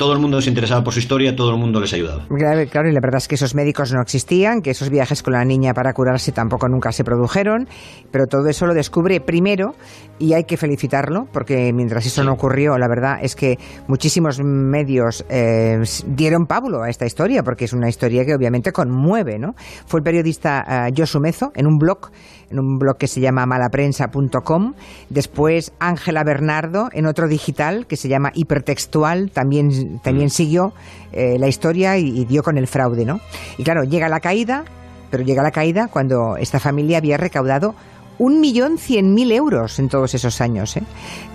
todo 0.00 0.14
el 0.14 0.18
mundo 0.18 0.40
se 0.40 0.48
interesaba 0.48 0.82
por 0.82 0.94
su 0.94 0.98
historia, 0.98 1.36
todo 1.36 1.50
el 1.50 1.58
mundo 1.58 1.78
les 1.78 1.92
ayudaba. 1.92 2.24
Claro, 2.70 2.88
y 2.88 2.92
la 2.94 3.00
verdad 3.02 3.18
es 3.18 3.28
que 3.28 3.34
esos 3.34 3.54
médicos 3.54 3.92
no 3.92 4.00
existían, 4.00 4.62
que 4.62 4.70
esos 4.70 4.88
viajes 4.88 5.22
con 5.22 5.34
la 5.34 5.44
niña 5.44 5.74
para 5.74 5.92
curarse 5.92 6.32
tampoco 6.32 6.70
nunca 6.70 6.90
se 6.90 7.04
produjeron, 7.04 7.68
pero 8.10 8.26
todo 8.26 8.48
eso 8.48 8.64
lo 8.64 8.72
descubre 8.72 9.20
primero 9.20 9.74
y 10.18 10.32
hay 10.32 10.44
que 10.44 10.56
felicitarlo, 10.56 11.28
porque 11.30 11.70
mientras 11.74 12.06
eso 12.06 12.24
no 12.24 12.32
ocurrió, 12.32 12.78
la 12.78 12.88
verdad 12.88 13.18
es 13.20 13.36
que 13.36 13.58
muchísimos 13.88 14.40
medios 14.42 15.22
eh, 15.28 15.82
dieron 16.06 16.46
pábulo 16.46 16.82
a 16.82 16.88
esta 16.88 17.04
historia, 17.04 17.42
porque 17.42 17.66
es 17.66 17.74
una 17.74 17.90
historia 17.90 18.24
que 18.24 18.34
obviamente 18.34 18.72
conmueve, 18.72 19.38
¿no? 19.38 19.54
Fue 19.84 20.00
el 20.00 20.04
periodista 20.04 20.64
uh, 20.66 20.94
Josu 20.96 21.20
Mezo 21.20 21.52
en 21.54 21.66
un 21.66 21.76
blog 21.76 22.10
en 22.50 22.58
un 22.58 22.78
blog 22.78 22.96
que 22.96 23.06
se 23.06 23.20
llama 23.20 23.46
malaprensa.com. 23.46 24.74
Después 25.08 25.72
Ángela 25.78 26.24
Bernardo 26.24 26.88
en 26.92 27.06
otro 27.06 27.28
digital 27.28 27.86
que 27.86 27.96
se 27.96 28.08
llama 28.08 28.32
Hipertextual, 28.34 29.30
también, 29.30 30.00
también 30.00 30.26
mm. 30.26 30.30
siguió 30.30 30.72
eh, 31.12 31.38
la 31.38 31.48
historia 31.48 31.96
y, 31.96 32.24
dio 32.24 32.42
con 32.42 32.58
el 32.58 32.66
fraude, 32.66 33.04
¿no? 33.04 33.20
Y 33.58 33.64
claro, 33.64 33.84
llega 33.84 34.08
la 34.08 34.20
caída, 34.20 34.64
pero 35.10 35.22
llega 35.22 35.42
la 35.42 35.50
caída 35.50 35.88
cuando 35.88 36.36
esta 36.36 36.60
familia 36.60 36.98
había 36.98 37.16
recaudado 37.16 37.74
un 38.18 38.40
millón 38.40 38.76
cien 38.76 39.14
mil 39.14 39.32
euros 39.32 39.78
en 39.78 39.88
todos 39.88 40.14
esos 40.14 40.40
años. 40.40 40.76
¿eh? 40.76 40.82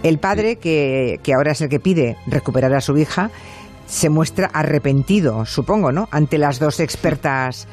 El 0.04 0.20
padre, 0.20 0.58
que, 0.58 1.20
que 1.24 1.34
ahora 1.34 1.52
es 1.52 1.62
el 1.62 1.70
que 1.70 1.80
pide 1.80 2.16
recuperar 2.28 2.74
a 2.74 2.82
su 2.82 2.96
hija, 2.98 3.32
se 3.88 4.10
muestra 4.10 4.50
arrepentido, 4.54 5.46
supongo, 5.46 5.92
¿no? 5.92 6.08
Ante 6.12 6.38
las 6.38 6.60
dos 6.60 6.80
expertas 6.80 7.68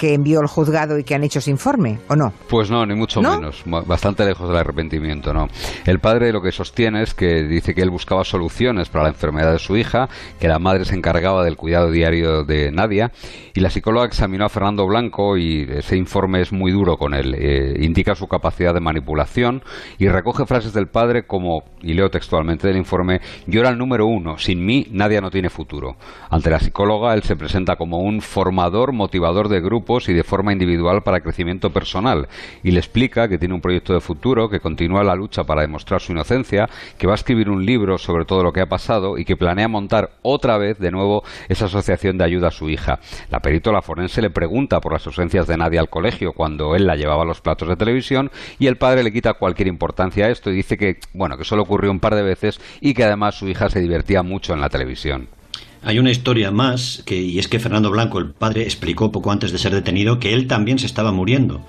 que 0.00 0.14
envió 0.14 0.40
el 0.40 0.46
juzgado 0.46 0.98
y 0.98 1.04
que 1.04 1.14
han 1.14 1.24
hecho 1.24 1.40
ese 1.40 1.50
informe, 1.50 1.98
¿o 2.08 2.16
no? 2.16 2.32
Pues 2.48 2.70
no, 2.70 2.86
ni 2.86 2.94
mucho 2.94 3.20
menos. 3.20 3.62
Bastante 3.66 4.24
lejos 4.24 4.48
del 4.48 4.56
arrepentimiento, 4.56 5.34
¿no? 5.34 5.48
El 5.84 5.98
padre 5.98 6.32
lo 6.32 6.40
que 6.40 6.52
sostiene 6.52 7.02
es 7.02 7.12
que 7.12 7.42
dice 7.42 7.74
que 7.74 7.82
él 7.82 7.90
buscaba 7.90 8.24
soluciones 8.24 8.88
para 8.88 9.04
la 9.04 9.10
enfermedad 9.10 9.52
de 9.52 9.58
su 9.58 9.76
hija, 9.76 10.08
que 10.40 10.48
la 10.48 10.58
madre 10.58 10.86
se 10.86 10.94
encargaba 10.94 11.44
del 11.44 11.58
cuidado 11.58 11.90
diario 11.90 12.44
de 12.44 12.72
Nadia, 12.72 13.12
y 13.52 13.60
la 13.60 13.68
psicóloga 13.68 14.06
examinó 14.06 14.46
a 14.46 14.48
Fernando 14.48 14.86
Blanco 14.86 15.36
y 15.36 15.68
ese 15.70 15.98
informe 15.98 16.40
es 16.40 16.50
muy 16.50 16.72
duro 16.72 16.96
con 16.96 17.12
él. 17.12 17.34
Eh, 17.36 17.74
indica 17.80 18.14
su 18.14 18.26
capacidad 18.26 18.72
de 18.72 18.80
manipulación 18.80 19.62
y 19.98 20.08
recoge 20.08 20.46
frases 20.46 20.72
del 20.72 20.86
padre 20.86 21.26
como, 21.26 21.64
y 21.82 21.92
leo 21.92 22.08
textualmente 22.08 22.68
del 22.68 22.78
informe, 22.78 23.20
yo 23.46 23.60
era 23.60 23.68
el 23.68 23.76
número 23.76 24.06
uno, 24.06 24.38
sin 24.38 24.64
mí 24.64 24.86
Nadia 24.92 25.20
no 25.20 25.30
tiene 25.30 25.50
futuro. 25.50 25.96
Ante 26.30 26.48
la 26.48 26.58
psicóloga 26.58 27.12
él 27.12 27.22
se 27.22 27.36
presenta 27.36 27.76
como 27.76 27.98
un 27.98 28.22
formador, 28.22 28.94
motivador 28.94 29.48
de 29.50 29.60
grupo, 29.60 29.89
y 30.08 30.12
de 30.12 30.22
forma 30.22 30.52
individual 30.52 31.02
para 31.02 31.20
crecimiento 31.20 31.70
personal 31.70 32.28
y 32.62 32.70
le 32.70 32.78
explica 32.78 33.28
que 33.28 33.38
tiene 33.38 33.54
un 33.54 33.60
proyecto 33.60 33.92
de 33.92 34.00
futuro, 34.00 34.48
que 34.48 34.60
continúa 34.60 35.02
la 35.02 35.16
lucha 35.16 35.44
para 35.44 35.62
demostrar 35.62 36.00
su 36.00 36.12
inocencia, 36.12 36.68
que 36.96 37.06
va 37.06 37.14
a 37.14 37.16
escribir 37.16 37.50
un 37.50 37.66
libro 37.66 37.98
sobre 37.98 38.24
todo 38.24 38.44
lo 38.44 38.52
que 38.52 38.60
ha 38.60 38.66
pasado 38.66 39.18
y 39.18 39.24
que 39.24 39.36
planea 39.36 39.68
montar 39.68 40.12
otra 40.22 40.58
vez 40.58 40.78
de 40.78 40.90
nuevo 40.90 41.24
esa 41.48 41.66
asociación 41.66 42.18
de 42.18 42.24
ayuda 42.24 42.48
a 42.48 42.52
su 42.52 42.68
hija. 42.68 43.00
La 43.30 43.40
perítola 43.40 43.82
forense 43.82 44.22
le 44.22 44.30
pregunta 44.30 44.80
por 44.80 44.92
las 44.92 45.06
ausencias 45.06 45.46
de 45.46 45.56
Nadia 45.56 45.80
al 45.80 45.90
colegio 45.90 46.32
cuando 46.32 46.76
él 46.76 46.86
la 46.86 46.96
llevaba 46.96 47.22
a 47.22 47.26
los 47.26 47.40
platos 47.40 47.68
de 47.68 47.76
televisión 47.76 48.30
y 48.58 48.68
el 48.68 48.76
padre 48.76 49.02
le 49.02 49.12
quita 49.12 49.34
cualquier 49.34 49.68
importancia 49.68 50.26
a 50.26 50.30
esto 50.30 50.50
y 50.50 50.56
dice 50.56 50.76
que, 50.76 50.98
bueno, 51.12 51.36
que 51.36 51.44
solo 51.44 51.62
ocurrió 51.62 51.90
un 51.90 52.00
par 52.00 52.14
de 52.14 52.22
veces 52.22 52.60
y 52.80 52.94
que 52.94 53.04
además 53.04 53.34
su 53.34 53.48
hija 53.48 53.68
se 53.68 53.80
divertía 53.80 54.22
mucho 54.22 54.54
en 54.54 54.60
la 54.60 54.68
televisión. 54.68 55.39
Hay 55.82 55.98
una 55.98 56.10
historia 56.10 56.50
más, 56.50 57.02
que, 57.06 57.20
y 57.20 57.38
es 57.38 57.48
que 57.48 57.58
Fernando 57.58 57.90
Blanco, 57.90 58.18
el 58.18 58.30
padre, 58.30 58.64
explicó 58.64 59.10
poco 59.10 59.32
antes 59.32 59.50
de 59.50 59.58
ser 59.58 59.72
detenido 59.72 60.18
que 60.18 60.34
él 60.34 60.46
también 60.46 60.78
se 60.78 60.86
estaba 60.86 61.10
muriendo. 61.10 61.62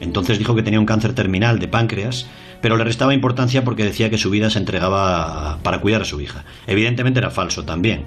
Entonces 0.00 0.38
dijo 0.38 0.54
que 0.54 0.62
tenía 0.62 0.80
un 0.80 0.86
cáncer 0.86 1.14
terminal 1.14 1.58
de 1.58 1.68
páncreas, 1.68 2.26
pero 2.62 2.78
le 2.78 2.84
restaba 2.84 3.12
importancia 3.12 3.62
porque 3.62 3.84
decía 3.84 4.08
que 4.08 4.16
su 4.16 4.30
vida 4.30 4.48
se 4.48 4.58
entregaba 4.58 5.58
para 5.62 5.80
cuidar 5.80 6.02
a 6.02 6.06
su 6.06 6.20
hija. 6.22 6.44
Evidentemente 6.66 7.20
era 7.20 7.30
falso 7.30 7.64
también, 7.64 8.04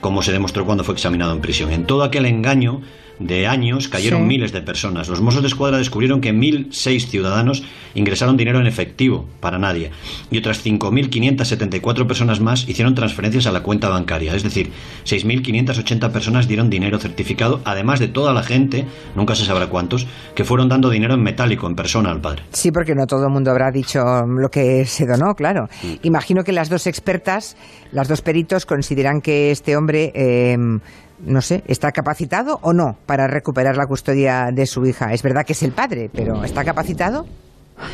como 0.00 0.22
se 0.22 0.32
demostró 0.32 0.64
cuando 0.64 0.84
fue 0.84 0.94
examinado 0.94 1.32
en 1.32 1.40
prisión. 1.40 1.72
En 1.72 1.86
todo 1.86 2.04
aquel 2.04 2.24
engaño 2.26 2.80
de 3.18 3.46
años 3.46 3.88
cayeron 3.88 4.26
miles 4.26 4.52
de 4.52 4.62
personas. 4.62 5.08
Los 5.08 5.20
Mossos 5.20 5.42
de 5.42 5.48
Escuadra 5.48 5.78
descubrieron 5.78 6.20
que 6.20 6.32
1.006 6.32 7.06
ciudadanos 7.06 7.62
ingresaron 7.94 8.36
dinero 8.36 8.60
en 8.60 8.66
efectivo 8.66 9.26
para 9.40 9.58
nadie 9.58 9.90
y 10.30 10.38
otras 10.38 10.64
5.574 10.64 12.06
personas 12.06 12.40
más 12.40 12.68
hicieron 12.68 12.94
transferencias 12.94 13.46
a 13.46 13.52
la 13.52 13.62
cuenta 13.62 13.88
bancaria. 13.88 14.34
Es 14.34 14.42
decir, 14.42 14.72
6.580 15.04 16.10
personas 16.10 16.48
dieron 16.48 16.70
dinero 16.70 16.98
certificado, 16.98 17.60
además 17.64 18.00
de 18.00 18.08
toda 18.08 18.32
la 18.32 18.42
gente, 18.42 18.86
nunca 19.14 19.34
se 19.34 19.44
sabrá 19.44 19.68
cuántos, 19.68 20.06
que 20.34 20.44
fueron 20.44 20.68
dando 20.68 20.90
dinero 20.90 21.14
en 21.14 21.22
metálico, 21.22 21.66
en 21.66 21.76
persona 21.76 22.10
al 22.10 22.20
padre. 22.20 22.42
Sí, 22.52 22.70
porque 22.72 22.94
no 22.94 23.06
todo 23.06 23.26
el 23.26 23.32
mundo 23.32 23.50
habrá 23.50 23.70
dicho 23.70 24.00
lo 24.26 24.48
que 24.50 24.84
se 24.86 25.06
donó, 25.06 25.34
claro. 25.34 25.68
Imagino 26.02 26.42
que 26.44 26.52
las 26.52 26.68
dos 26.68 26.86
expertas, 26.86 27.56
las 27.92 28.08
dos 28.08 28.22
peritos, 28.22 28.66
consideran 28.66 29.20
que 29.20 29.50
este 29.50 29.76
hombre... 29.76 30.12
Eh, 30.14 30.56
no 31.20 31.40
sé, 31.40 31.62
¿está 31.66 31.92
capacitado 31.92 32.58
o 32.62 32.72
no 32.72 32.96
para 33.06 33.26
recuperar 33.26 33.76
la 33.76 33.86
custodia 33.86 34.50
de 34.52 34.66
su 34.66 34.84
hija? 34.86 35.12
Es 35.12 35.22
verdad 35.22 35.44
que 35.44 35.52
es 35.52 35.62
el 35.62 35.72
padre, 35.72 36.10
pero 36.12 36.44
¿está 36.44 36.64
capacitado? 36.64 37.26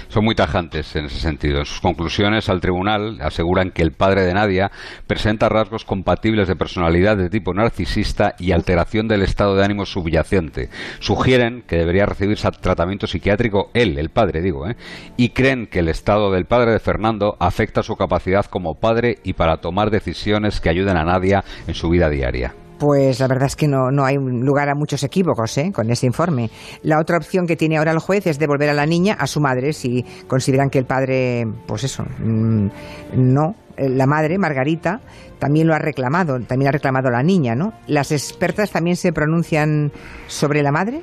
Son 0.09 0.25
muy 0.25 0.35
tajantes 0.35 0.95
en 0.97 1.07
ese 1.07 1.19
sentido. 1.19 1.61
En 1.61 1.65
sus 1.65 1.81
conclusiones 1.81 2.49
al 2.49 2.61
tribunal 2.61 3.19
aseguran 3.21 3.71
que 3.71 3.83
el 3.83 3.93
padre 3.93 4.23
de 4.23 4.35
Nadia 4.35 4.71
presenta 5.07 5.49
rasgos 5.49 5.85
compatibles 5.85 6.49
de 6.49 6.57
personalidad 6.57 7.17
de 7.17 7.31
tipo 7.31 7.55
narcisista 7.55 8.35
y 8.39 8.53
alteración 8.53 9.09
del 9.09 9.23
estado 9.23 9.57
de 9.57 9.65
ánimo 9.65 9.87
subyacente. 9.87 10.69
Sugieren 10.99 11.63
que 11.67 11.77
debería 11.77 12.07
recibir 12.07 12.39
tratamiento 12.61 13.07
psiquiátrico 13.07 13.71
él, 13.73 13.99
el 13.99 14.11
padre, 14.11 14.43
digo, 14.43 14.69
¿eh? 14.69 14.77
y 15.17 15.31
creen 15.31 15.67
que 15.67 15.79
el 15.81 15.89
estado 15.89 16.31
del 16.31 16.45
padre 16.45 16.73
de 16.73 16.81
Fernando 16.81 17.37
afecta 17.41 17.83
su 17.83 17.97
capacidad 17.97 18.45
como 18.45 18.75
padre 18.75 19.19
y 19.25 19.33
para 19.33 19.59
tomar 19.59 19.91
decisiones 19.91 20.61
que 20.61 20.71
ayuden 20.71 20.97
a 20.97 21.05
Nadia 21.05 21.45
en 21.67 21.75
su 21.75 21.89
vida 21.89 22.09
diaria. 22.11 22.55
Pues 22.81 23.21
la 23.21 23.29
verdad 23.29 23.47
es 23.47 23.57
que 23.57 23.69
no, 23.69 23.91
no 23.91 24.07
hay 24.07 24.17
lugar 24.17 24.71
a 24.71 24.75
muchos 24.75 25.03
equívocos 25.05 25.59
¿eh? 25.59 25.71
con 25.71 25.91
ese 25.91 26.07
informe. 26.07 26.49
La 26.83 26.99
otra 26.99 27.19
opción 27.19 27.47
que 27.47 27.55
tiene 27.55 27.77
ahora 27.77 27.93
el 27.93 27.99
juez 27.99 28.27
es 28.27 28.39
devolver 28.39 28.71
a 28.71 28.75
la 28.75 28.87
niña 28.87 29.19
a 29.19 29.27
su 29.27 29.39
madre 29.39 29.75
si 29.75 30.03
consideran 30.27 30.71
que 30.71 30.79
el 30.79 30.87
padre, 30.87 31.47
pues 31.67 31.85
eso, 31.85 32.05
mm, 32.19 32.69
no. 33.17 33.55
La 33.77 34.07
madre, 34.07 34.39
Margarita, 34.39 35.03
también 35.39 35.67
lo 35.67 35.75
ha 35.75 35.79
reclamado, 35.79 36.41
también 36.41 36.71
ha 36.71 36.73
reclamado 36.73 37.11
la 37.11 37.23
niña, 37.23 37.55
¿no? 37.55 37.75
¿Las 37.87 38.13
expertas 38.13 38.71
también 38.71 38.97
se 38.97 39.13
pronuncian 39.13 39.93
sobre 40.27 40.63
la 40.63 40.73
madre? 40.73 41.03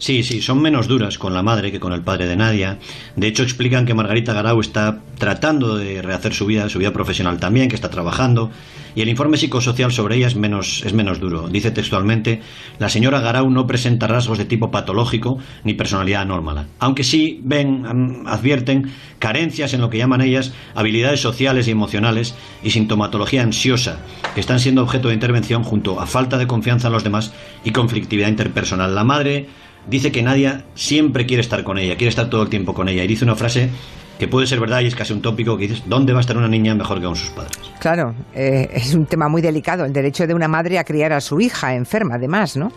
Sí, 0.00 0.22
sí, 0.22 0.40
son 0.40 0.62
menos 0.62 0.88
duras 0.88 1.18
con 1.18 1.34
la 1.34 1.42
madre 1.42 1.70
que 1.70 1.78
con 1.78 1.92
el 1.92 2.00
padre 2.00 2.26
de 2.26 2.34
Nadia. 2.34 2.78
De 3.16 3.26
hecho, 3.26 3.42
explican 3.42 3.84
que 3.84 3.92
Margarita 3.92 4.32
Garau 4.32 4.58
está 4.58 5.00
tratando 5.18 5.76
de 5.76 6.00
rehacer 6.00 6.32
su 6.32 6.46
vida, 6.46 6.70
su 6.70 6.78
vida 6.78 6.90
profesional 6.90 7.38
también, 7.38 7.68
que 7.68 7.74
está 7.74 7.90
trabajando, 7.90 8.50
y 8.94 9.02
el 9.02 9.10
informe 9.10 9.36
psicosocial 9.36 9.92
sobre 9.92 10.16
ella 10.16 10.26
es 10.26 10.36
menos, 10.36 10.82
es 10.86 10.94
menos 10.94 11.20
duro. 11.20 11.48
Dice 11.48 11.70
textualmente, 11.70 12.40
la 12.78 12.88
señora 12.88 13.20
Garau 13.20 13.50
no 13.50 13.66
presenta 13.66 14.06
rasgos 14.06 14.38
de 14.38 14.46
tipo 14.46 14.70
patológico 14.70 15.36
ni 15.64 15.74
personalidad 15.74 16.22
anórmala, 16.22 16.64
aunque 16.78 17.04
sí 17.04 17.38
ven, 17.44 18.24
advierten 18.26 18.90
carencias 19.18 19.74
en 19.74 19.82
lo 19.82 19.90
que 19.90 19.98
llaman 19.98 20.22
ellas 20.22 20.54
habilidades 20.74 21.20
sociales 21.20 21.68
y 21.68 21.72
emocionales 21.72 22.34
y 22.62 22.70
sintomatología 22.70 23.42
ansiosa, 23.42 23.98
que 24.34 24.40
están 24.40 24.60
siendo 24.60 24.82
objeto 24.82 25.08
de 25.08 25.14
intervención 25.14 25.62
junto 25.62 26.00
a 26.00 26.06
falta 26.06 26.38
de 26.38 26.46
confianza 26.46 26.86
en 26.86 26.94
los 26.94 27.04
demás 27.04 27.34
y 27.64 27.72
conflictividad 27.72 28.28
interpersonal. 28.28 28.94
La 28.94 29.04
madre 29.04 29.46
dice 29.88 30.12
que 30.12 30.22
Nadia 30.22 30.64
siempre 30.74 31.26
quiere 31.26 31.40
estar 31.40 31.64
con 31.64 31.78
ella, 31.78 31.96
quiere 31.96 32.08
estar 32.08 32.30
todo 32.30 32.42
el 32.42 32.48
tiempo 32.48 32.74
con 32.74 32.88
ella. 32.88 33.04
Y 33.04 33.06
dice 33.06 33.24
una 33.24 33.36
frase 33.36 33.70
que 34.18 34.28
puede 34.28 34.46
ser 34.46 34.60
verdad 34.60 34.80
y 34.80 34.86
es 34.86 34.94
casi 34.94 35.12
un 35.12 35.22
tópico 35.22 35.56
que 35.56 35.66
dices, 35.66 35.84
¿dónde 35.86 36.12
va 36.12 36.18
a 36.18 36.20
estar 36.20 36.36
una 36.36 36.48
niña 36.48 36.74
mejor 36.74 37.00
que 37.00 37.06
con 37.06 37.16
sus 37.16 37.30
padres? 37.30 37.58
Claro, 37.78 38.14
eh, 38.34 38.68
es 38.72 38.94
un 38.94 39.06
tema 39.06 39.28
muy 39.28 39.40
delicado, 39.40 39.84
el 39.84 39.92
derecho 39.92 40.26
de 40.26 40.34
una 40.34 40.48
madre 40.48 40.78
a 40.78 40.84
criar 40.84 41.12
a 41.12 41.20
su 41.20 41.40
hija 41.40 41.74
enferma, 41.74 42.16
además, 42.16 42.56
¿no? 42.56 42.70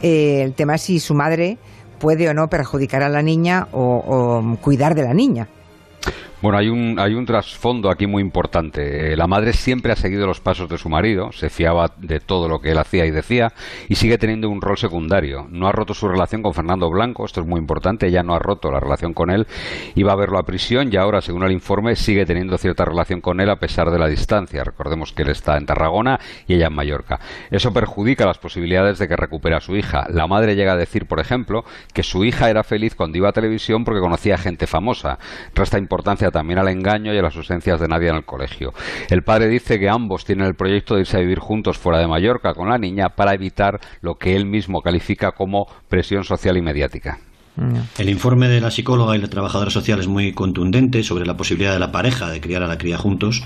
Eh, 0.00 0.40
el 0.42 0.54
tema 0.54 0.76
es 0.76 0.82
si 0.82 0.98
su 0.98 1.14
madre 1.14 1.58
puede 1.98 2.28
o 2.28 2.34
no 2.34 2.48
perjudicar 2.48 3.02
a 3.02 3.08
la 3.08 3.22
niña 3.22 3.68
o 3.72 4.56
cuidar 4.62 4.94
de 4.94 5.02
la 5.02 5.12
niña. 5.12 5.48
Bueno, 6.40 6.56
hay 6.56 6.68
un, 6.68 7.00
hay 7.00 7.14
un 7.14 7.26
trasfondo 7.26 7.90
aquí 7.90 8.06
muy 8.06 8.22
importante. 8.22 9.12
Eh, 9.12 9.16
la 9.16 9.26
madre 9.26 9.52
siempre 9.52 9.90
ha 9.90 9.96
seguido 9.96 10.24
los 10.24 10.40
pasos 10.40 10.68
de 10.68 10.78
su 10.78 10.88
marido, 10.88 11.32
se 11.32 11.50
fiaba 11.50 11.92
de 11.96 12.20
todo 12.20 12.48
lo 12.48 12.60
que 12.60 12.70
él 12.70 12.78
hacía 12.78 13.06
y 13.06 13.10
decía, 13.10 13.52
y 13.88 13.96
sigue 13.96 14.18
teniendo 14.18 14.48
un 14.48 14.60
rol 14.60 14.78
secundario. 14.78 15.48
No 15.50 15.66
ha 15.66 15.72
roto 15.72 15.94
su 15.94 16.06
relación 16.06 16.42
con 16.42 16.54
Fernando 16.54 16.88
Blanco, 16.90 17.24
esto 17.24 17.40
es 17.40 17.46
muy 17.48 17.58
importante, 17.58 18.06
ella 18.06 18.22
no 18.22 18.34
ha 18.34 18.38
roto 18.38 18.70
la 18.70 18.78
relación 18.78 19.14
con 19.14 19.30
él, 19.30 19.48
iba 19.96 20.12
a 20.12 20.16
verlo 20.16 20.38
a 20.38 20.44
prisión 20.44 20.92
y 20.92 20.96
ahora, 20.96 21.20
según 21.22 21.42
el 21.42 21.50
informe, 21.50 21.96
sigue 21.96 22.24
teniendo 22.24 22.56
cierta 22.56 22.84
relación 22.84 23.20
con 23.20 23.40
él 23.40 23.50
a 23.50 23.56
pesar 23.56 23.90
de 23.90 23.98
la 23.98 24.06
distancia. 24.06 24.62
Recordemos 24.62 25.12
que 25.12 25.22
él 25.22 25.30
está 25.30 25.56
en 25.56 25.66
Tarragona 25.66 26.20
y 26.46 26.54
ella 26.54 26.68
en 26.68 26.74
Mallorca. 26.74 27.18
Eso 27.50 27.72
perjudica 27.72 28.26
las 28.26 28.38
posibilidades 28.38 29.00
de 29.00 29.08
que 29.08 29.16
recupere 29.16 29.56
a 29.56 29.60
su 29.60 29.74
hija. 29.74 30.06
La 30.08 30.28
madre 30.28 30.54
llega 30.54 30.74
a 30.74 30.76
decir, 30.76 31.06
por 31.06 31.18
ejemplo, 31.18 31.64
que 31.92 32.04
su 32.04 32.24
hija 32.24 32.48
era 32.48 32.62
feliz 32.62 32.94
cuando 32.94 33.18
iba 33.18 33.28
a 33.28 33.32
televisión 33.32 33.84
porque 33.84 34.00
conocía 34.00 34.38
gente 34.38 34.68
famosa. 34.68 35.18
Resta 35.52 35.78
importancia 35.78 36.27
también 36.30 36.58
al 36.58 36.68
engaño 36.68 37.14
y 37.14 37.18
a 37.18 37.22
las 37.22 37.36
ausencias 37.36 37.80
de 37.80 37.88
nadie 37.88 38.08
en 38.08 38.16
el 38.16 38.24
colegio. 38.24 38.72
El 39.10 39.22
padre 39.22 39.48
dice 39.48 39.78
que 39.78 39.88
ambos 39.88 40.24
tienen 40.24 40.46
el 40.46 40.54
proyecto 40.54 40.94
de 40.94 41.00
irse 41.00 41.16
a 41.16 41.20
vivir 41.20 41.38
juntos 41.38 41.78
fuera 41.78 41.98
de 41.98 42.06
Mallorca 42.06 42.54
con 42.54 42.68
la 42.68 42.78
niña 42.78 43.10
para 43.10 43.34
evitar 43.34 43.80
lo 44.00 44.14
que 44.16 44.36
él 44.36 44.46
mismo 44.46 44.80
califica 44.80 45.32
como 45.32 45.66
presión 45.88 46.24
social 46.24 46.56
y 46.56 46.62
mediática. 46.62 47.18
El 47.98 48.08
informe 48.08 48.48
de 48.48 48.60
la 48.60 48.70
psicóloga 48.70 49.16
y 49.16 49.20
la 49.20 49.28
trabajadora 49.28 49.70
social 49.70 49.98
es 49.98 50.06
muy 50.06 50.32
contundente 50.32 51.02
sobre 51.02 51.26
la 51.26 51.36
posibilidad 51.36 51.72
de 51.72 51.80
la 51.80 51.90
pareja 51.90 52.30
de 52.30 52.40
criar 52.40 52.62
a 52.62 52.68
la 52.68 52.78
cría 52.78 52.98
juntos 52.98 53.42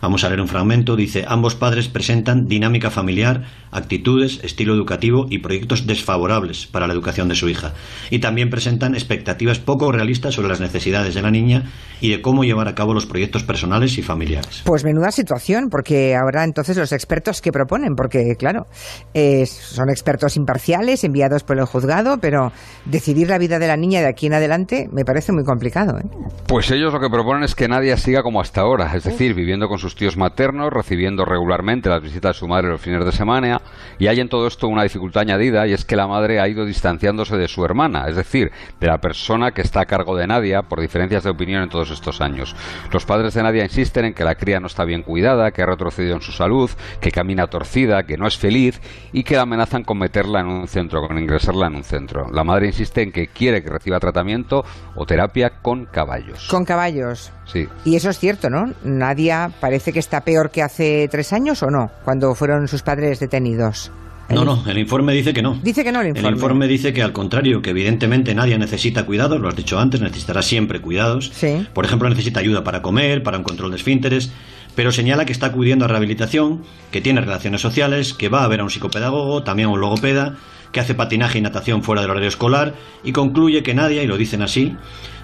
Vamos 0.00 0.24
a 0.24 0.28
leer 0.28 0.40
un 0.40 0.48
fragmento. 0.48 0.96
Dice, 0.96 1.24
ambos 1.26 1.54
padres 1.54 1.88
presentan 1.88 2.46
dinámica 2.46 2.90
familiar, 2.90 3.44
actitudes, 3.70 4.40
estilo 4.44 4.74
educativo 4.74 5.26
y 5.28 5.38
proyectos 5.38 5.86
desfavorables 5.86 6.66
para 6.66 6.86
la 6.86 6.92
educación 6.92 7.28
de 7.28 7.34
su 7.34 7.48
hija. 7.48 7.72
Y 8.10 8.18
también 8.20 8.50
presentan 8.50 8.94
expectativas 8.94 9.58
poco 9.58 9.92
realistas 9.92 10.34
sobre 10.34 10.48
las 10.48 10.60
necesidades 10.60 11.14
de 11.14 11.22
la 11.22 11.30
niña 11.30 11.64
y 12.00 12.10
de 12.10 12.22
cómo 12.22 12.44
llevar 12.44 12.68
a 12.68 12.74
cabo 12.74 12.94
los 12.94 13.06
proyectos 13.06 13.42
personales 13.42 13.98
y 13.98 14.02
familiares. 14.02 14.62
Pues 14.64 14.84
menuda 14.84 15.10
situación, 15.10 15.68
porque 15.70 16.14
ahora 16.14 16.44
entonces 16.44 16.76
los 16.76 16.92
expertos 16.92 17.40
que 17.40 17.52
proponen, 17.52 17.94
porque 17.94 18.36
claro, 18.38 18.66
son 19.14 19.90
expertos 19.90 20.36
imparciales 20.36 21.04
enviados 21.04 21.42
por 21.42 21.58
el 21.58 21.64
juzgado, 21.64 22.18
pero 22.20 22.52
decidir 22.84 23.28
la 23.28 23.38
vida 23.38 23.58
de 23.58 23.66
la 23.66 23.76
niña 23.76 24.00
de 24.00 24.08
aquí 24.08 24.26
en 24.26 24.34
adelante 24.34 24.88
me 24.92 25.04
parece 25.04 25.32
muy 25.32 25.44
complicado. 25.44 25.98
¿eh? 25.98 26.04
Pues 26.46 26.70
ellos 26.70 26.92
lo 26.92 27.00
que 27.00 27.08
proponen 27.08 27.42
es 27.42 27.54
que 27.54 27.68
nadie 27.68 27.96
siga 27.96 28.22
como 28.22 28.40
hasta 28.40 28.60
ahora, 28.60 28.94
es 28.94 29.04
decir, 29.04 29.34
viviendo 29.34 29.68
con 29.68 29.78
sus 29.78 29.87
tíos 29.94 30.16
maternos, 30.16 30.72
recibiendo 30.72 31.24
regularmente 31.24 31.88
las 31.88 32.02
visitas 32.02 32.34
de 32.34 32.38
su 32.38 32.48
madre 32.48 32.68
los 32.68 32.80
fines 32.80 33.04
de 33.04 33.12
semana, 33.12 33.60
y 33.98 34.06
hay 34.06 34.20
en 34.20 34.28
todo 34.28 34.46
esto 34.46 34.68
una 34.68 34.82
dificultad 34.82 35.22
añadida, 35.22 35.66
y 35.66 35.72
es 35.72 35.84
que 35.84 35.96
la 35.96 36.06
madre 36.06 36.40
ha 36.40 36.48
ido 36.48 36.64
distanciándose 36.64 37.36
de 37.36 37.48
su 37.48 37.64
hermana, 37.64 38.06
es 38.08 38.16
decir, 38.16 38.50
de 38.80 38.86
la 38.86 38.98
persona 38.98 39.52
que 39.52 39.62
está 39.62 39.82
a 39.82 39.86
cargo 39.86 40.16
de 40.16 40.26
Nadia 40.26 40.62
por 40.62 40.80
diferencias 40.80 41.24
de 41.24 41.30
opinión 41.30 41.62
en 41.62 41.68
todos 41.68 41.90
estos 41.90 42.20
años. 42.20 42.54
Los 42.92 43.04
padres 43.04 43.34
de 43.34 43.42
Nadia 43.42 43.64
insisten 43.64 44.06
en 44.06 44.14
que 44.14 44.24
la 44.24 44.34
cría 44.34 44.60
no 44.60 44.66
está 44.66 44.84
bien 44.84 45.02
cuidada, 45.02 45.50
que 45.50 45.62
ha 45.62 45.66
retrocedido 45.66 46.14
en 46.14 46.22
su 46.22 46.32
salud, 46.32 46.70
que 47.00 47.10
camina 47.10 47.46
torcida, 47.46 48.02
que 48.04 48.16
no 48.16 48.26
es 48.26 48.36
feliz, 48.36 48.80
y 49.12 49.24
que 49.24 49.36
la 49.36 49.42
amenazan 49.42 49.84
con 49.84 49.98
meterla 49.98 50.40
en 50.40 50.46
un 50.46 50.68
centro, 50.68 51.06
con 51.06 51.18
ingresarla 51.18 51.66
en 51.68 51.76
un 51.76 51.84
centro. 51.84 52.26
La 52.32 52.44
madre 52.44 52.66
insiste 52.66 53.02
en 53.02 53.12
que 53.12 53.28
quiere 53.28 53.62
que 53.62 53.70
reciba 53.70 53.98
tratamiento 53.98 54.64
o 54.94 55.06
terapia 55.06 55.60
con 55.62 55.86
caballos. 55.86 56.48
Con 56.48 56.64
caballos. 56.64 57.32
Sí. 57.46 57.66
Y 57.84 57.96
eso 57.96 58.10
es 58.10 58.18
cierto, 58.18 58.50
¿no? 58.50 58.74
Nadia 58.84 59.50
parece 59.60 59.77
que 59.84 59.98
está 59.98 60.20
peor 60.22 60.50
que 60.50 60.62
hace 60.62 61.08
tres 61.10 61.32
años 61.32 61.62
o 61.62 61.70
no, 61.70 61.90
cuando 62.04 62.34
fueron 62.34 62.68
sus 62.68 62.82
padres 62.82 63.20
detenidos. 63.20 63.90
No, 64.30 64.44
no, 64.44 64.62
el 64.66 64.78
informe 64.78 65.14
dice 65.14 65.32
que 65.32 65.40
no. 65.40 65.58
Dice 65.62 65.82
que 65.82 65.90
no 65.90 66.02
el 66.02 66.08
informe. 66.08 66.28
El 66.28 66.34
informe 66.34 66.66
dice 66.68 66.92
que 66.92 67.02
al 67.02 67.12
contrario, 67.12 67.62
que 67.62 67.70
evidentemente 67.70 68.34
nadie 68.34 68.58
necesita 68.58 69.06
cuidados, 69.06 69.40
lo 69.40 69.48
has 69.48 69.56
dicho 69.56 69.78
antes, 69.78 70.02
necesitará 70.02 70.42
siempre 70.42 70.80
cuidados. 70.80 71.30
Sí. 71.32 71.66
Por 71.72 71.86
ejemplo, 71.86 72.08
necesita 72.10 72.40
ayuda 72.40 72.62
para 72.62 72.82
comer, 72.82 73.22
para 73.22 73.38
un 73.38 73.44
control 73.44 73.70
de 73.70 73.78
esfínteres, 73.78 74.30
pero 74.74 74.92
señala 74.92 75.24
que 75.24 75.32
está 75.32 75.46
acudiendo 75.46 75.86
a 75.86 75.88
rehabilitación, 75.88 76.62
que 76.90 77.00
tiene 77.00 77.22
relaciones 77.22 77.62
sociales, 77.62 78.12
que 78.12 78.28
va 78.28 78.44
a 78.44 78.48
ver 78.48 78.60
a 78.60 78.64
un 78.64 78.70
psicopedagogo, 78.70 79.42
también 79.44 79.70
a 79.70 79.72
un 79.72 79.80
logopeda, 79.80 80.36
que 80.72 80.80
hace 80.80 80.94
patinaje 80.94 81.38
y 81.38 81.42
natación 81.42 81.82
fuera 81.82 82.02
del 82.02 82.10
horario 82.10 82.28
escolar, 82.28 82.74
y 83.04 83.12
concluye 83.12 83.62
que 83.62 83.74
nadie, 83.74 84.02
y 84.02 84.06
lo 84.06 84.16
dicen 84.16 84.42
así, 84.42 84.76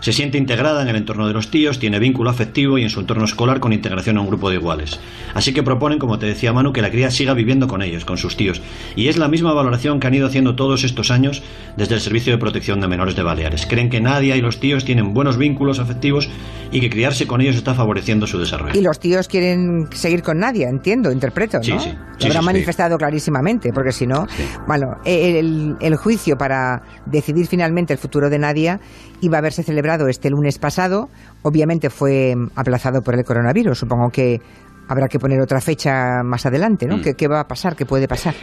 se 0.05 0.13
siente 0.13 0.37
integrada 0.37 0.83
en 0.83 0.89
el 0.89 0.97
entorno 0.97 1.27
de 1.27 1.33
los 1.33 1.51
tíos, 1.51 1.79
tiene 1.79 1.99
vínculo 1.99 2.29
afectivo 2.29 2.77
y 2.77 2.83
en 2.83 2.91
su 2.91 3.01
entorno 3.01 3.25
escolar 3.25 3.59
con 3.59 3.73
integración 3.73 4.19
a 4.19 4.21
un 4.21 4.27
grupo 4.27 4.51
de 4.51 4.57
iguales. 4.57 5.01
Así 5.33 5.55
que 5.55 5.63
proponen, 5.63 5.99
como 5.99 6.19
te 6.19 6.27
decía 6.27 6.53
Manu, 6.53 6.75
que 6.75 6.83
la 6.83 6.91
cría 6.91 7.11
siga 7.11 7.33
viviendo 7.33 7.69
con 7.69 7.81
ellos, 7.81 8.05
con 8.05 8.19
sus 8.19 8.37
tíos. 8.37 8.61
Y 8.97 9.09
es 9.09 9.17
la 9.17 9.29
misma 9.29 9.55
valoración 9.55 10.01
que 10.01 10.07
han 10.07 10.13
ido 10.13 10.27
haciendo 10.27 10.57
todos 10.57 10.85
estos 10.85 11.11
años 11.11 11.43
desde 11.79 11.95
el 11.95 12.03
Servicio 12.03 12.35
de 12.35 12.39
Protección 12.39 12.83
de 12.83 12.89
Menores 12.89 13.17
de 13.17 13.23
Baleares. 13.23 13.65
Creen 13.65 13.89
que 13.89 14.03
Nadia 14.03 14.37
y 14.37 14.43
los 14.43 14.61
tíos 14.61 14.85
tienen 14.85 15.15
buenos 15.15 15.39
vínculos 15.39 15.79
afectivos 15.79 16.29
y 16.71 16.81
que 16.81 16.91
criarse 16.91 17.27
con 17.27 17.41
ellos 17.41 17.57
está 17.57 17.73
favoreciendo 17.73 18.27
su 18.27 18.39
desarrollo. 18.39 18.79
Y 18.79 18.83
los 18.83 18.99
tíos 18.99 19.27
quieren 19.27 19.89
seguir 19.93 20.23
con 20.23 20.39
Nadia, 20.39 20.69
entiendo, 20.69 21.13
interpreto, 21.13 21.59
¿no? 21.59 21.63
Sí, 21.63 21.79
sí. 21.79 21.95
Lo 22.21 22.27
habrá 22.27 22.43
manifestado 22.43 22.99
clarísimamente, 22.99 23.73
porque 23.73 23.93
si 23.93 24.07
no, 24.07 24.27
bueno, 24.67 24.97
el, 25.35 25.77
el 25.81 25.97
juicio 25.97 26.37
para 26.37 26.83
decidir 27.07 27.47
finalmente 27.47 27.93
el 27.93 27.99
futuro 27.99 28.31
de 28.31 28.39
Nadia 28.39 28.81
iba 29.21 29.37
a 29.37 29.41
haberse 29.41 29.63
celebrado 29.63 30.09
este 30.09 30.31
lunes 30.31 30.59
pasado. 30.59 31.09
Obviamente 31.43 31.91
fue 31.91 32.35
aplazado 32.55 33.03
por 33.03 33.15
el 33.15 33.25
coronavirus. 33.25 33.79
Supongo 33.79 34.11
que 34.11 34.41
habrá 34.89 35.09
que 35.09 35.19
poner 35.19 35.41
otra 35.41 35.61
fecha 35.61 36.23
más 36.23 36.47
adelante, 36.47 36.87
¿no? 36.87 36.99
Mm. 36.99 37.03
¿Qué, 37.03 37.15
¿Qué 37.15 37.29
va 37.29 37.41
a 37.41 37.47
pasar? 37.47 37.77
¿Qué 37.77 37.87
puede 37.87 38.09
pasar? 38.09 38.35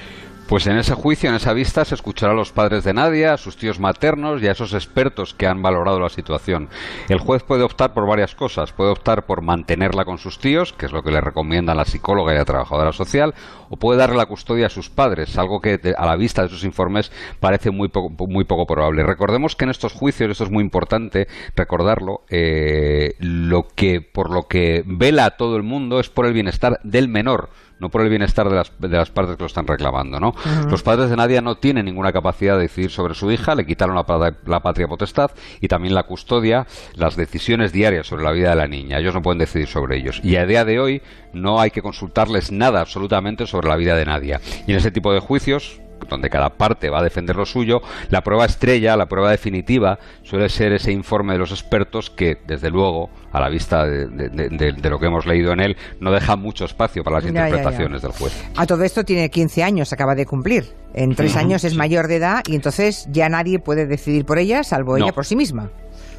Pues 0.51 0.67
en 0.67 0.77
ese 0.77 0.95
juicio, 0.95 1.29
en 1.29 1.37
esa 1.37 1.53
vista, 1.53 1.85
se 1.85 1.95
escuchará 1.95 2.33
a 2.33 2.35
los 2.35 2.51
padres 2.51 2.83
de 2.83 2.93
Nadia, 2.93 3.31
a 3.31 3.37
sus 3.37 3.55
tíos 3.55 3.79
maternos 3.79 4.43
y 4.43 4.49
a 4.49 4.51
esos 4.51 4.73
expertos 4.73 5.33
que 5.33 5.47
han 5.47 5.61
valorado 5.61 5.97
la 5.97 6.09
situación. 6.09 6.67
El 7.07 7.19
juez 7.19 7.41
puede 7.43 7.63
optar 7.63 7.93
por 7.93 8.05
varias 8.05 8.35
cosas. 8.35 8.73
Puede 8.73 8.91
optar 8.91 9.25
por 9.25 9.43
mantenerla 9.43 10.03
con 10.03 10.17
sus 10.17 10.39
tíos, 10.39 10.73
que 10.73 10.87
es 10.87 10.91
lo 10.91 11.03
que 11.03 11.11
le 11.11 11.21
recomienda 11.21 11.73
la 11.73 11.85
psicóloga 11.85 12.33
y 12.33 12.35
la 12.35 12.43
trabajadora 12.43 12.91
social, 12.91 13.33
o 13.69 13.77
puede 13.77 13.99
darle 13.99 14.17
la 14.17 14.25
custodia 14.25 14.65
a 14.65 14.69
sus 14.69 14.89
padres, 14.89 15.37
algo 15.37 15.61
que 15.61 15.79
a 15.97 16.05
la 16.05 16.17
vista 16.17 16.43
de 16.43 16.49
sus 16.49 16.65
informes 16.65 17.13
parece 17.39 17.71
muy 17.71 17.87
poco, 17.87 18.27
muy 18.27 18.43
poco 18.43 18.65
probable. 18.65 19.03
Recordemos 19.03 19.55
que 19.55 19.63
en 19.63 19.71
estos 19.71 19.93
juicios, 19.93 20.31
esto 20.31 20.43
es 20.43 20.51
muy 20.51 20.65
importante 20.65 21.29
recordarlo, 21.55 22.25
eh, 22.29 23.15
lo 23.19 23.69
que 23.73 24.01
por 24.01 24.29
lo 24.29 24.49
que 24.49 24.83
vela 24.85 25.37
todo 25.37 25.55
el 25.55 25.63
mundo 25.63 26.01
es 26.01 26.09
por 26.09 26.25
el 26.25 26.33
bienestar 26.33 26.81
del 26.83 27.07
menor 27.07 27.51
no 27.81 27.89
por 27.89 28.01
el 28.01 28.09
bienestar 28.09 28.47
de 28.47 28.55
las, 28.55 28.71
de 28.77 28.89
las 28.89 29.09
partes 29.09 29.35
que 29.35 29.41
lo 29.41 29.47
están 29.47 29.65
reclamando, 29.65 30.19
¿no? 30.19 30.35
Los 30.69 30.83
padres 30.83 31.09
de 31.09 31.15
Nadia 31.17 31.41
no 31.41 31.55
tienen 31.55 31.85
ninguna 31.85 32.13
capacidad 32.13 32.55
de 32.55 32.61
decidir 32.61 32.91
sobre 32.91 33.15
su 33.15 33.31
hija, 33.31 33.55
le 33.55 33.65
quitaron 33.65 33.95
la, 33.95 34.35
la 34.45 34.59
patria 34.59 34.87
potestad 34.87 35.31
y 35.59 35.67
también 35.67 35.95
la 35.95 36.03
custodia, 36.03 36.67
las 36.93 37.15
decisiones 37.15 37.73
diarias 37.73 38.05
sobre 38.05 38.23
la 38.23 38.31
vida 38.31 38.51
de 38.51 38.55
la 38.55 38.67
niña. 38.67 38.99
Ellos 38.99 39.15
no 39.15 39.23
pueden 39.23 39.39
decidir 39.39 39.67
sobre 39.67 39.97
ellos. 39.97 40.21
Y 40.23 40.35
a 40.35 40.45
día 40.45 40.63
de 40.63 40.79
hoy 40.79 41.01
no 41.33 41.59
hay 41.59 41.71
que 41.71 41.81
consultarles 41.81 42.51
nada 42.51 42.81
absolutamente 42.81 43.47
sobre 43.47 43.67
la 43.67 43.75
vida 43.75 43.95
de 43.95 44.05
Nadia. 44.05 44.39
Y 44.67 44.71
en 44.71 44.77
ese 44.77 44.91
tipo 44.91 45.11
de 45.11 45.19
juicios 45.19 45.81
donde 46.09 46.29
cada 46.29 46.49
parte 46.49 46.89
va 46.89 46.99
a 46.99 47.03
defender 47.03 47.35
lo 47.35 47.45
suyo, 47.45 47.81
la 48.09 48.21
prueba 48.21 48.45
estrella, 48.45 48.95
la 48.95 49.05
prueba 49.07 49.31
definitiva, 49.31 49.99
suele 50.23 50.49
ser 50.49 50.73
ese 50.73 50.91
informe 50.91 51.33
de 51.33 51.39
los 51.39 51.51
expertos 51.51 52.09
que, 52.09 52.37
desde 52.47 52.69
luego, 52.69 53.09
a 53.31 53.39
la 53.39 53.49
vista 53.49 53.85
de, 53.85 54.07
de- 54.07 54.49
de- 54.49 54.73
de 54.73 54.89
lo 54.89 54.99
que 54.99 55.05
hemos 55.07 55.25
leído 55.25 55.51
en 55.53 55.59
él, 55.61 55.77
no 55.99 56.11
deja 56.11 56.35
mucho 56.35 56.65
espacio 56.65 57.03
para 57.03 57.17
las 57.17 57.25
Ya, 57.25 57.31
ya, 57.31 57.39
ya. 57.41 57.47
interpretaciones 57.47 58.01
del 58.01 58.11
juez. 58.11 58.43
A 58.55 58.65
todo 58.65 58.83
esto 58.83 59.03
tiene 59.03 59.29
15 59.29 59.63
años, 59.63 59.93
acaba 59.93 60.15
de 60.15 60.25
cumplir. 60.25 60.65
En 60.93 61.15
tres 61.15 61.37
años 61.37 61.63
es 61.63 61.75
mayor 61.75 62.07
de 62.07 62.17
edad 62.17 62.43
y 62.47 62.55
entonces 62.55 63.07
ya 63.11 63.29
nadie 63.29 63.59
puede 63.59 63.87
decidir 63.87 64.25
por 64.25 64.39
ella, 64.39 64.63
salvo 64.63 64.97
No. 64.97 65.05
ella 65.05 65.13
por 65.13 65.25
sí 65.25 65.35
misma. 65.35 65.69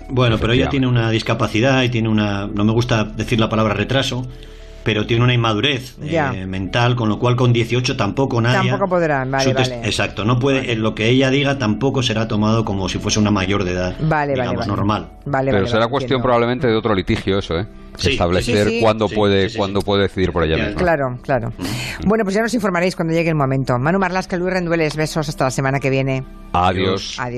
Bueno, 0.08 0.36
pero 0.38 0.52
ella 0.52 0.68
tiene 0.68 0.86
una 0.86 1.10
discapacidad 1.10 1.82
y 1.82 1.88
tiene 1.88 2.08
una. 2.08 2.46
No 2.46 2.64
me 2.64 2.72
gusta 2.72 3.04
decir 3.04 3.38
la 3.38 3.48
palabra 3.48 3.74
retraso, 3.74 4.26
pero 4.84 5.06
tiene 5.06 5.24
una 5.24 5.34
inmadurez 5.34 5.96
eh, 6.02 6.46
mental, 6.46 6.96
con 6.96 7.08
lo 7.08 7.18
cual 7.18 7.36
con 7.36 7.52
18 7.52 7.96
tampoco 7.96 8.40
nadie. 8.40 8.70
Tampoco 8.70 8.90
podrán, 8.90 9.30
vale, 9.30 9.52
vale. 9.54 9.80
Exacto, 9.84 10.24
no 10.24 10.38
puede. 10.38 10.72
eh, 10.72 10.76
Lo 10.76 10.94
que 10.94 11.08
ella 11.08 11.30
diga 11.30 11.58
tampoco 11.58 12.02
será 12.02 12.28
tomado 12.28 12.64
como 12.64 12.88
si 12.88 12.98
fuese 12.98 13.18
una 13.18 13.30
mayor 13.30 13.64
de 13.64 13.72
edad. 13.72 13.96
Vale, 14.00 14.08
vale, 14.08 14.32
digamos, 14.34 14.56
vale. 14.58 14.68
normal. 14.70 15.08
Vale, 15.24 15.50
Pero 15.50 15.56
vale, 15.58 15.66
será 15.68 15.80
vale, 15.80 15.90
cuestión 15.90 16.16
entiendo. 16.18 16.22
probablemente 16.24 16.66
de 16.66 16.74
otro 16.76 16.94
litigio 16.94 17.38
eso, 17.38 17.54
¿eh? 17.58 17.66
Sí, 17.96 18.12
Establecer 18.12 18.68
sí, 18.68 18.74
sí. 18.76 18.80
cuándo 18.80 19.06
Sí, 19.06 19.14
puede 19.14 19.42
sí, 19.44 19.50
sí, 19.50 19.58
cuándo 19.58 19.80
puede 19.82 20.02
decidir 20.04 20.32
por 20.32 20.44
ella 20.44 20.56
misma. 20.56 20.80
Claro, 20.80 21.18
claro. 21.22 21.52
Bueno, 22.06 22.24
pues 22.24 22.34
ya 22.34 22.40
nos 22.42 22.54
informaréis 22.54 22.96
cuando 22.96 23.12
llegue 23.12 23.28
el 23.28 23.34
momento. 23.34 23.78
Manu 23.78 23.98
Marlasca, 23.98 24.36
Luis 24.38 24.52
Rendueles, 24.52 24.96
besos 24.96 25.28
hasta 25.28 25.44
la 25.44 25.50
semana 25.50 25.78
que 25.78 25.90
viene. 25.90 26.24
Adiós. 26.54 27.16
Adiós. 27.18 27.20